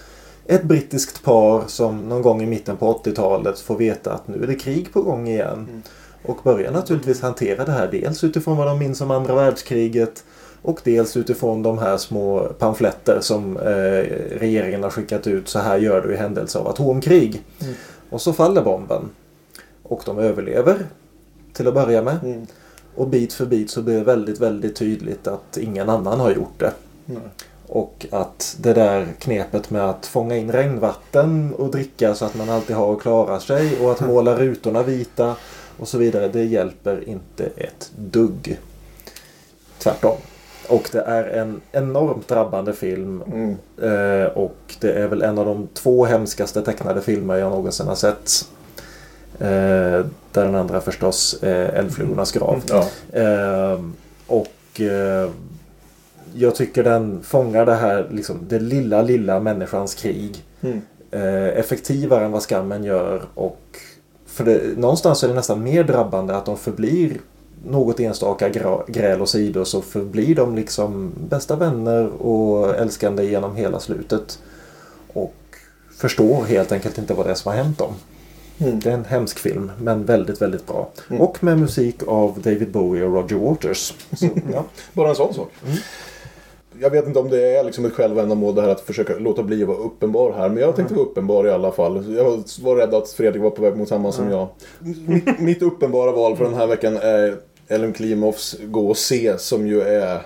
[0.46, 4.46] ett brittiskt par som någon gång i mitten på 80-talet får veta att nu är
[4.46, 5.82] det krig på gång igen.
[6.24, 10.24] Och börjar naturligtvis hantera det här dels utifrån vad de minns om andra världskriget
[10.62, 13.62] och dels utifrån de här små pamfletter som eh,
[14.38, 15.48] regeringen har skickat ut.
[15.48, 17.42] Så här gör du i händelse av atomkrig.
[17.60, 17.74] Mm.
[18.10, 19.10] Och så faller bomben.
[19.82, 20.86] Och de överlever
[21.52, 22.18] till att börja med.
[22.22, 22.46] Mm.
[22.94, 26.58] Och bit för bit så blir det väldigt, väldigt tydligt att ingen annan har gjort
[26.58, 26.72] det.
[27.04, 27.18] Nej.
[27.74, 32.50] Och att det där knepet med att fånga in regnvatten och dricka så att man
[32.50, 35.36] alltid har att klara sig och att måla rutorna vita
[35.78, 36.28] och så vidare.
[36.28, 38.58] Det hjälper inte ett dugg.
[39.78, 40.16] Tvärtom.
[40.68, 43.22] Och det är en enormt drabbande film.
[43.26, 43.56] Mm.
[43.82, 47.94] Eh, och det är väl en av de två hemskaste tecknade filmer jag någonsin har
[47.94, 48.48] sett.
[49.38, 52.62] Eh, där den andra förstås är Eldflugornas grav.
[52.68, 52.88] Ja.
[53.20, 53.80] Eh,
[54.26, 55.30] och eh,
[56.34, 60.44] jag tycker den fångar det här, liksom, det lilla, lilla människans krig.
[60.60, 60.80] Mm.
[61.10, 63.22] Eh, effektivare än vad skammen gör.
[63.34, 63.60] Och
[64.26, 67.20] för det, någonstans är det nästan mer drabbande att de förblir
[67.66, 73.56] något enstaka gra- gräl och sidor så förblir de liksom bästa vänner och älskande genom
[73.56, 74.38] hela slutet.
[75.12, 75.34] Och
[75.96, 77.92] förstår helt enkelt inte vad det är som har hänt dem.
[78.58, 78.80] Mm.
[78.80, 80.90] Det är en hemsk film men väldigt, väldigt bra.
[81.10, 81.22] Mm.
[81.22, 83.94] Och med musik av David Bowie och Roger Waters.
[84.12, 84.64] Så, ja.
[84.92, 85.52] Bara en sån sak.
[86.82, 89.62] Jag vet inte om det är liksom ett självändamål det här att försöka låta bli
[89.62, 90.48] att vara uppenbar här.
[90.48, 92.14] Men jag tänkte vara uppenbar i alla fall.
[92.16, 92.24] Jag
[92.62, 94.48] var rädd att Fredrik var på väg mot samma som jag.
[95.06, 97.36] Mitt, mitt uppenbara val för den här veckan är
[97.68, 100.22] Ellen Klimovs Gå och se som ju är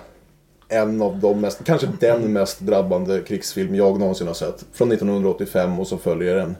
[0.69, 4.65] en av de mest, kanske den mest drabbande krigsfilm jag någonsin har sett.
[4.73, 6.55] Från 1985 och så följer en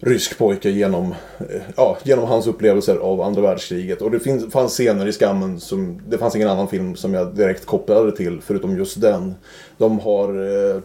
[0.00, 4.02] rysk pojke genom, eh, ja, genom hans upplevelser av andra världskriget.
[4.02, 7.34] Och det finns, fanns scener i Skammen som, det fanns ingen annan film som jag
[7.34, 9.34] direkt kopplade till förutom just den.
[9.78, 10.80] De har eh,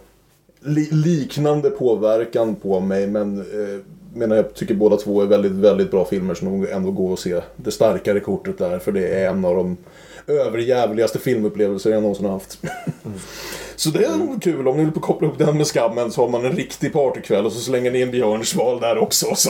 [0.60, 3.80] li, liknande påverkan på mig men eh,
[4.20, 7.20] menar jag tycker båda två är väldigt, väldigt bra filmer som nog ändå går att
[7.20, 9.78] se det starkare kortet där för det är en av de
[10.28, 12.60] överjävligaste filmupplevelser jag någonsin har haft.
[13.76, 16.30] Så det är nog kul om ni vill koppla ihop den med skammen så har
[16.30, 19.36] man en riktig partykväll och så slänger ni in Björns val där också.
[19.36, 19.50] Så.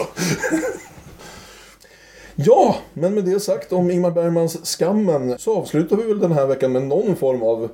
[2.35, 6.45] ja, men med det sagt om Ingmar Bergmans Skammen så avslutar vi väl den här
[6.45, 7.69] veckan med någon form av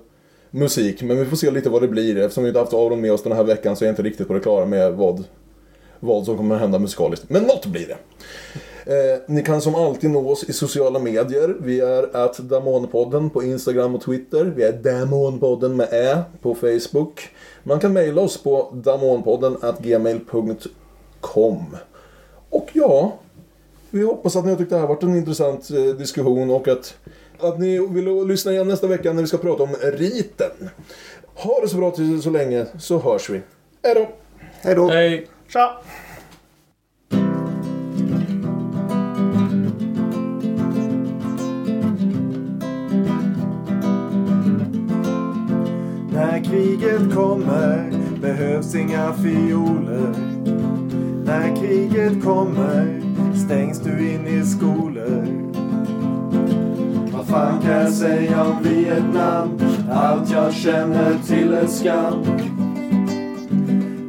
[0.51, 1.03] musik.
[1.03, 2.17] Men vi får se lite vad det blir.
[2.17, 4.27] Eftersom vi inte haft Aron med oss den här veckan så är jag inte riktigt
[4.27, 5.23] på det klara med vad,
[5.99, 7.26] vad som kommer att hända musikaliskt.
[7.30, 7.97] Men något blir det.
[8.88, 11.55] Eh, ni kan som alltid nå oss i sociala medier.
[11.59, 14.45] Vi är att Damonpodden på Instagram och Twitter.
[14.45, 17.30] Vi är Damonpodden med Ä på Facebook.
[17.63, 21.77] Man kan mejla oss på damonpodden at gmail.com.
[22.49, 23.13] Och ja,
[23.89, 26.67] vi hoppas att ni har tyckt det här har varit en intressant eh, diskussion och
[26.67, 26.97] att,
[27.39, 30.69] att ni vill lyssna igen nästa vecka när vi ska prata om riten.
[31.35, 33.41] Ha det så bra till så länge så hörs vi.
[33.84, 34.07] Hej då!
[34.61, 34.88] Hej då!
[34.88, 35.27] Hej!
[35.47, 35.81] Tja!
[46.13, 47.91] När kriget kommer
[48.22, 50.13] behövs inga fioler.
[51.26, 53.01] När kriget kommer
[53.45, 55.26] stängs du in i skolor.
[57.11, 59.59] Vad fan kan jag säga om Vietnam?
[59.91, 62.23] Allt jag känner till är skam.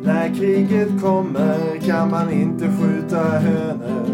[0.07, 4.07] När kriget kommer kan man inte skjuta hönor.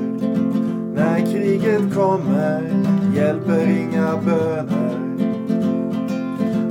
[0.95, 2.63] När kriget kommer
[3.17, 4.99] hjälper inga böner.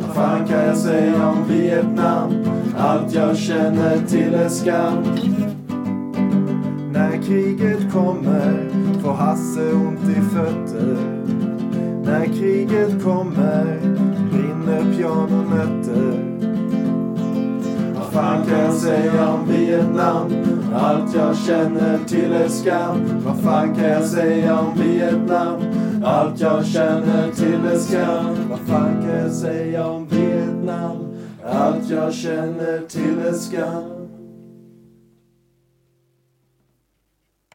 [0.02, 2.32] Vad fan kan jag säga om Vietnam?
[2.78, 5.04] Allt jag känner till är skam.
[6.92, 8.70] När kriget kommer
[9.02, 10.98] får Hasse ont i fötter.
[12.06, 13.80] När kriget kommer
[14.32, 16.31] brinner pianonötter.
[18.14, 20.32] Vad fan kan jag säga om Vietnam?
[20.76, 23.22] Allt jag känner till är skam.
[23.26, 25.62] Vad fan kan jag säga om Vietnam?
[26.04, 28.36] Allt jag känner till är skam.
[28.50, 30.98] Vad fan kan jag säga om Vietnam?
[31.46, 34.01] Allt jag känner till är skam.